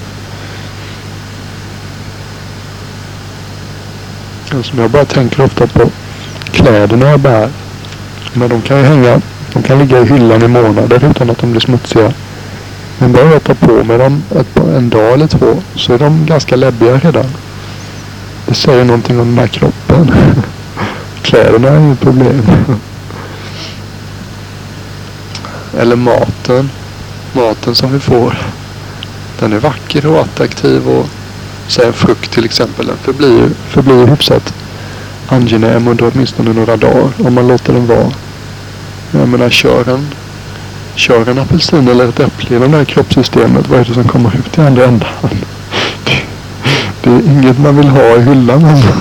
Alltså 4.54 4.76
jag 4.76 4.90
bara 4.90 5.04
tänker 5.04 5.44
ofta 5.44 5.66
på 5.66 5.90
kläderna 6.44 7.10
jag 7.10 7.20
bär. 7.20 7.50
Men 8.32 8.48
de 8.48 8.62
kan 8.62 8.78
ju 8.78 8.84
hänga, 8.84 9.20
de 9.52 9.62
kan 9.62 9.78
ligga 9.78 10.00
i 10.00 10.04
hyllan 10.04 10.42
i 10.42 10.48
månader 10.48 11.10
utan 11.10 11.30
att 11.30 11.38
de 11.38 11.50
blir 11.50 11.60
smutsiga. 11.60 12.12
Men 12.98 13.12
börjar 13.12 13.32
jag 13.32 13.44
ta 13.44 13.54
på 13.54 13.84
mig 13.84 13.98
dem 13.98 14.22
ett, 14.36 14.56
en 14.56 14.90
dag 14.90 15.12
eller 15.12 15.26
två 15.26 15.62
så 15.74 15.92
är 15.92 15.98
de 15.98 16.26
ganska 16.26 16.56
läbbiga 16.56 16.98
redan. 16.98 17.26
Det 18.46 18.54
säger 18.54 18.84
någonting 18.84 19.20
om 19.20 19.28
den 19.28 19.38
här 19.38 19.46
kroppen. 19.46 20.12
Kläderna 21.22 21.68
är 21.68 21.78
inget 21.78 22.00
problem. 22.00 22.42
Eller 25.78 25.96
maten. 25.96 26.70
Maten 27.32 27.74
som 27.74 27.92
vi 27.92 28.00
får. 28.00 28.38
Den 29.40 29.52
är 29.52 29.58
vacker 29.58 30.06
och 30.06 30.20
attraktiv 30.20 30.88
och 30.88 31.08
säg 31.66 31.86
en 31.86 31.92
frukt 31.92 32.30
till 32.32 32.44
exempel, 32.44 32.86
den 32.86 32.96
förblir, 32.96 33.50
förblir 33.68 34.06
hyfsat 34.06 34.54
angenäm 35.28 35.88
under 35.88 36.10
åtminstone 36.14 36.52
några 36.52 36.76
dagar 36.76 37.10
om 37.18 37.34
man 37.34 37.48
låter 37.48 37.72
den 37.72 37.86
vara. 37.86 38.12
Jag 39.10 39.28
menar, 39.28 39.50
kör 39.50 39.88
en, 39.88 40.06
kör 40.94 41.28
en 41.28 41.38
apelsin 41.38 41.88
eller 41.88 42.08
ett 42.08 42.20
äpple 42.20 42.56
i 42.56 42.58
det 42.58 42.68
här 42.68 42.84
kroppssystemet, 42.84 43.68
vad 43.68 43.80
är 43.80 43.84
det 43.84 43.94
som 43.94 44.08
kommer 44.08 44.36
ut 44.36 44.58
i 44.58 44.60
andra 44.60 44.84
ändan? 44.84 45.08
Det, 47.02 47.10
är 47.10 47.20
inget 47.20 47.58
man 47.58 47.76
vill 47.76 47.88
ha 47.88 48.16
i 48.16 48.22
hyllan. 48.22 48.64
Alltså. 48.64 48.92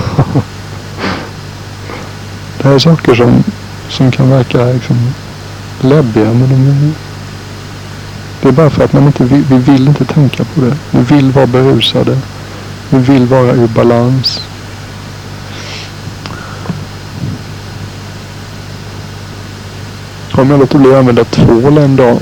Det 2.58 2.68
här 2.68 2.74
är 2.74 2.78
saker 2.78 3.14
som, 3.14 3.44
som 3.88 4.10
kan 4.12 4.30
verka 4.30 4.64
liksom 4.64 4.96
läbbiga, 5.80 6.24
men 6.24 6.48
de 6.48 6.70
är, 6.70 6.92
det 8.42 8.48
är 8.48 8.52
bara 8.52 8.70
för 8.70 8.84
att 8.84 8.92
man 8.92 9.06
inte 9.06 9.24
vill, 9.24 9.44
vi 9.48 9.56
vill 9.56 9.88
inte 9.88 10.04
tänka 10.04 10.44
på 10.44 10.60
det. 10.60 10.76
Vi 10.90 11.16
vill 11.16 11.30
vara 11.30 11.46
berusade. 11.46 12.18
Vi 12.90 12.98
vill 12.98 13.26
vara 13.26 13.54
i 13.54 13.68
balans. 13.68 14.40
Om 20.42 20.50
jag 20.50 20.60
låter 20.60 20.78
bli 20.78 20.90
att 20.90 20.98
använda 20.98 21.24
tvål 21.24 21.78
en 21.78 21.96
dag 21.96 22.18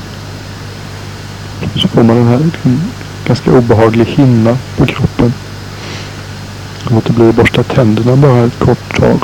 så 1.76 1.88
får 1.88 2.02
man 2.02 2.16
den 2.16 2.26
här 2.26 2.38
liksom, 2.38 2.80
ganska 3.26 3.52
obehaglig 3.52 4.04
hinna 4.04 4.58
på 4.76 4.86
kroppen. 4.86 5.32
Jag 6.84 6.92
låter 6.92 7.12
bli 7.12 7.28
att 7.28 7.34
borsta 7.34 7.62
tänderna 7.62 8.16
bara 8.16 8.38
ett 8.38 8.58
kort 8.58 8.96
tag. 8.96 9.20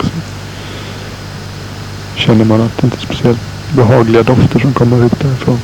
Så 2.14 2.20
känner 2.20 2.44
man 2.44 2.60
att 2.60 2.76
det 2.76 2.84
inte 2.84 2.96
är 2.96 3.00
speciellt 3.00 3.40
behagliga 3.76 4.22
dofter 4.22 4.58
som 4.58 4.72
kommer 4.72 5.04
ut 5.04 5.20
därifrån. 5.20 5.58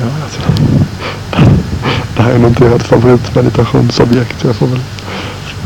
Ja, 0.00 0.06
alltså. 0.24 0.40
Det 2.16 2.22
här 2.22 2.30
är 2.30 2.38
nog 2.38 2.50
inte 2.50 2.66
ert 2.66 2.82
favoritmeditationsobjekt 2.82 4.40
så 4.40 4.46
jag 4.46 4.56
får 4.56 4.66
väl 4.66 4.80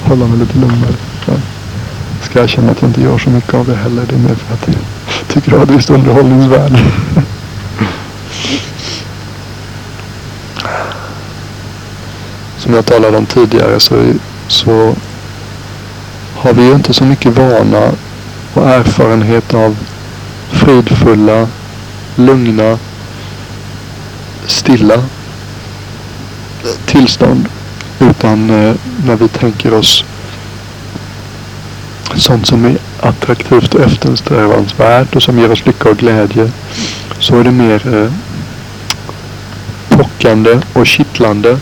hålla 0.03 0.27
mig 0.27 0.39
lite 0.39 0.59
lugnare. 0.59 0.95
Ja. 1.27 1.35
ska 2.23 2.39
jag 2.39 2.49
känna 2.49 2.71
att 2.71 2.83
jag 2.83 2.91
inte 2.91 3.03
gör 3.03 3.19
så 3.19 3.31
mycket 3.31 3.55
av 3.55 3.67
det 3.67 3.77
heller. 3.77 4.03
Det 4.09 4.15
är 4.15 4.19
mer 4.19 4.35
för 4.35 4.55
att 4.55 4.67
det 4.67 4.88
tycker 5.29 5.51
det 5.51 5.57
har 5.57 5.65
ett 5.65 5.71
visst 5.71 5.91
underhållningsvärde. 5.91 6.79
Som 12.59 12.75
jag 12.75 12.87
talade 12.87 13.17
om 13.17 13.27
tidigare 13.27 13.81
så, 13.81 14.13
så 14.49 14.95
har 16.37 16.53
vi 16.53 16.63
ju 16.65 16.73
inte 16.73 16.95
så 16.95 17.05
mycket 17.05 17.33
vana 17.33 17.93
och 18.55 18.71
erfarenhet 18.71 19.55
av 19.55 19.77
fridfulla, 20.51 21.49
lugna, 22.17 22.79
stilla 24.47 25.03
tillstånd. 26.87 27.49
Utan 27.99 28.51
eh, 28.51 28.75
när 29.07 29.17
vi 29.17 29.29
tänker 29.29 29.75
oss 29.75 30.05
sånt 32.17 32.47
som 32.47 32.65
är 32.65 32.77
attraktivt 33.01 33.75
och 33.75 33.81
eftersträvansvärt 33.81 35.17
och 35.17 35.23
som 35.23 35.39
ger 35.39 35.53
oss 35.53 35.67
lycka 35.67 35.91
och 35.91 35.97
glädje. 35.97 36.51
Så 37.19 37.39
är 37.39 37.45
det 37.45 37.51
mer 37.51 37.95
eh, 37.95 38.13
pockande 39.89 40.61
och 40.73 40.87
kittlande 40.87 41.59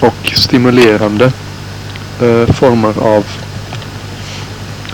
och 0.00 0.32
stimulerande 0.34 1.32
eh, 2.20 2.54
former 2.54 2.94
av 2.98 3.24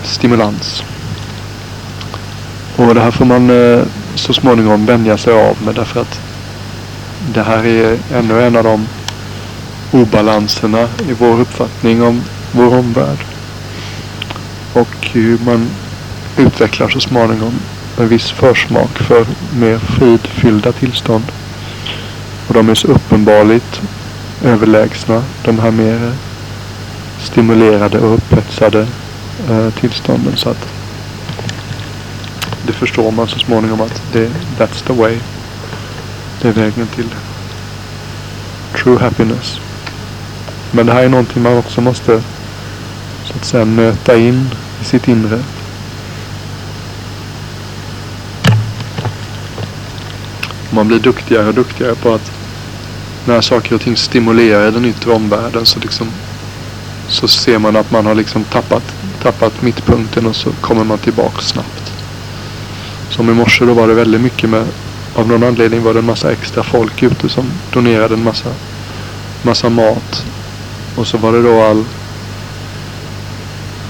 stimulans. 0.03 0.83
Och 2.77 2.95
det 2.95 3.01
här 3.01 3.11
får 3.11 3.25
man 3.25 3.51
eh, 3.51 3.83
så 4.15 4.33
småningom 4.33 4.87
vänja 4.87 5.19
sig 5.19 5.33
av 5.33 5.57
med 5.65 5.75
därför 5.75 6.01
att 6.01 6.21
det 7.35 7.43
här 7.43 7.67
är 7.67 7.99
ännu 8.15 8.43
en 8.43 8.57
av 8.57 8.65
de 8.65 8.87
obalanserna 9.93 10.89
i 11.09 11.13
vår 11.19 11.41
uppfattning 11.41 12.03
om 12.03 12.23
vår 12.53 12.79
omvärld. 12.79 13.19
Och 14.73 15.09
hur 15.13 15.39
man 15.39 15.71
utvecklar 16.37 16.89
så 16.89 17.01
småningom 17.01 17.53
en 17.99 18.09
viss 18.09 18.31
försmak 18.31 18.99
för 18.99 19.27
mer 19.55 19.79
fridfyllda 19.79 20.73
tillstånd. 20.73 21.25
Och 22.49 22.55
de 22.55 22.69
är 22.69 22.75
så 22.75 22.89
uppenbarligt 22.89 23.81
överlägsna 24.45 25.23
de 25.45 25.59
här 25.59 25.71
mer 25.71 26.13
stimulerade 27.19 27.99
och 27.99 28.15
upphetsade 28.15 28.87
eh, 29.51 29.71
tillstånden. 29.71 30.37
Så 30.37 30.51
att 30.51 30.69
det 32.67 32.73
förstår 32.73 33.11
man 33.11 33.29
så 33.29 33.39
småningom 33.39 33.81
att 33.81 34.03
det, 34.13 34.31
that's 34.59 34.87
the 34.87 34.93
way. 34.93 35.19
Det 36.43 36.49
är 36.49 36.53
vägen 36.53 36.87
till 36.87 37.09
true 38.83 38.99
happiness. 38.99 39.61
Men 40.71 40.87
det 40.87 40.93
här 40.93 41.03
är 41.03 41.09
någonting 41.09 41.43
man 41.43 41.59
också 41.59 41.81
måste 41.81 42.23
så 43.31 43.37
att 43.37 43.45
säga 43.45 43.65
nöta 43.65 44.17
in 44.17 44.51
i 44.81 44.85
sitt 44.85 45.09
inre. 45.09 45.43
Man 50.71 50.89
blir 50.89 50.99
duktigare 50.99 51.49
och 51.49 51.55
duktigare 51.55 51.95
på 51.95 52.15
att 52.15 52.33
när 53.25 53.41
saker 53.41 53.75
och 53.75 53.81
ting 53.81 53.97
stimulerar 53.97 54.69
i 54.69 54.71
den 54.71 54.85
yttre 54.85 55.13
omvärlden 55.13 55.67
så 55.67 55.79
liksom 55.79 56.09
så 57.09 57.29
ser 57.29 57.59
man 57.59 57.77
att 57.77 57.91
man 57.91 58.07
har 58.07 58.15
liksom 58.15 58.45
tappat, 58.45 58.95
tappat 59.23 59.63
mittpunkten 59.63 60.27
och 60.27 60.37
så 60.37 60.53
kommer 60.53 60.85
man 60.85 60.99
tillbaka 60.99 61.41
snabbt. 61.41 61.93
Som 63.11 63.31
i 63.31 63.33
morse 63.33 63.65
då 63.65 63.75
var 63.75 63.89
det 63.89 63.95
väldigt 63.95 64.21
mycket 64.21 64.51
med, 64.51 64.67
av 65.15 65.29
någon 65.29 65.45
anledning 65.45 65.83
var 65.83 65.93
det 65.93 65.99
en 65.99 66.07
massa 66.07 66.33
extra 66.33 66.63
folk 66.63 67.03
ute 67.03 67.29
som 67.29 67.47
donerade 67.73 68.15
en 68.15 68.25
massa, 68.25 68.49
massa 69.43 69.69
mat. 69.69 70.25
Och 70.97 71.07
så 71.07 71.19
var 71.19 71.33
det 71.33 71.43
då 71.43 71.63
all 71.63 71.85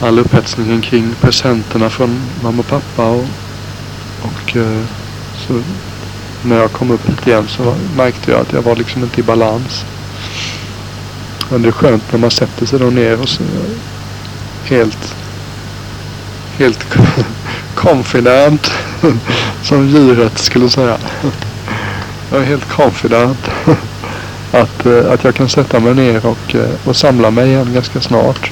all 0.02 0.18
upphetsningen 0.18 0.80
kring 0.82 1.14
presenterna 1.20 1.90
från 1.90 2.20
mamma 2.42 2.58
och 2.58 2.66
pappa 2.66 3.08
och, 3.08 3.24
och 4.22 4.56
eh, 4.56 4.82
så 5.46 5.62
när 6.42 6.56
jag 6.56 6.72
kom 6.72 6.90
upp 6.90 7.08
lite 7.08 7.30
igen 7.30 7.48
så 7.48 7.74
märkte 7.96 8.30
jag 8.30 8.40
att 8.40 8.52
jag 8.52 8.62
var 8.62 8.76
liksom 8.76 9.02
inte 9.02 9.20
i 9.20 9.24
balans. 9.24 9.84
Men 11.50 11.62
det 11.62 11.68
är 11.68 11.72
skönt 11.72 12.12
när 12.12 12.18
man 12.18 12.30
sätter 12.30 12.66
sig 12.66 12.78
då 12.78 12.86
ner 12.86 13.20
och 13.20 13.28
så 13.28 13.42
helt 14.64 15.14
helt 16.58 16.86
confident 17.74 18.70
som 19.62 19.88
djuret 19.88 20.38
skulle 20.38 20.70
säga. 20.70 20.98
Jag 22.30 22.40
är 22.40 22.44
helt 22.44 22.68
confident 22.68 23.50
att, 24.52 24.86
eh, 24.86 25.12
att 25.12 25.24
jag 25.24 25.34
kan 25.34 25.48
sätta 25.48 25.80
mig 25.80 25.94
ner 25.94 26.26
och, 26.26 26.54
eh, 26.54 26.70
och 26.84 26.96
samla 26.96 27.30
mig 27.30 27.48
igen 27.48 27.74
ganska 27.74 28.00
snart. 28.00 28.50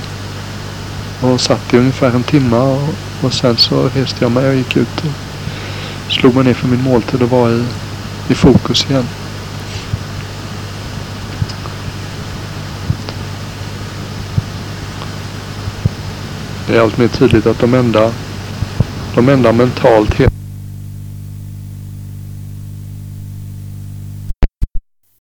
Och 1.20 1.40
satt 1.40 1.74
i 1.74 1.78
ungefär 1.78 2.10
en 2.10 2.22
timme 2.22 2.56
och, 2.56 2.88
och 3.20 3.32
sen 3.32 3.56
så 3.56 3.88
reste 3.94 4.24
jag 4.24 4.32
mig 4.32 4.48
och 4.48 4.54
gick 4.54 4.76
ut 4.76 5.04
och 5.04 6.12
slog 6.12 6.34
mig 6.34 6.44
ner 6.44 6.54
för 6.54 6.68
min 6.68 6.82
måltid 6.82 7.22
och 7.22 7.30
var 7.30 7.50
i, 7.50 7.64
i 8.28 8.34
fokus 8.34 8.90
igen. 8.90 9.04
Det 16.66 16.76
är 16.76 16.80
allt 16.80 16.98
mer 16.98 17.08
tydligt 17.08 17.46
att 17.46 17.58
de 17.58 17.74
enda, 17.74 18.12
de 19.14 19.28
enda 19.28 19.52
mentalt 19.52 20.14
helt 20.14 20.37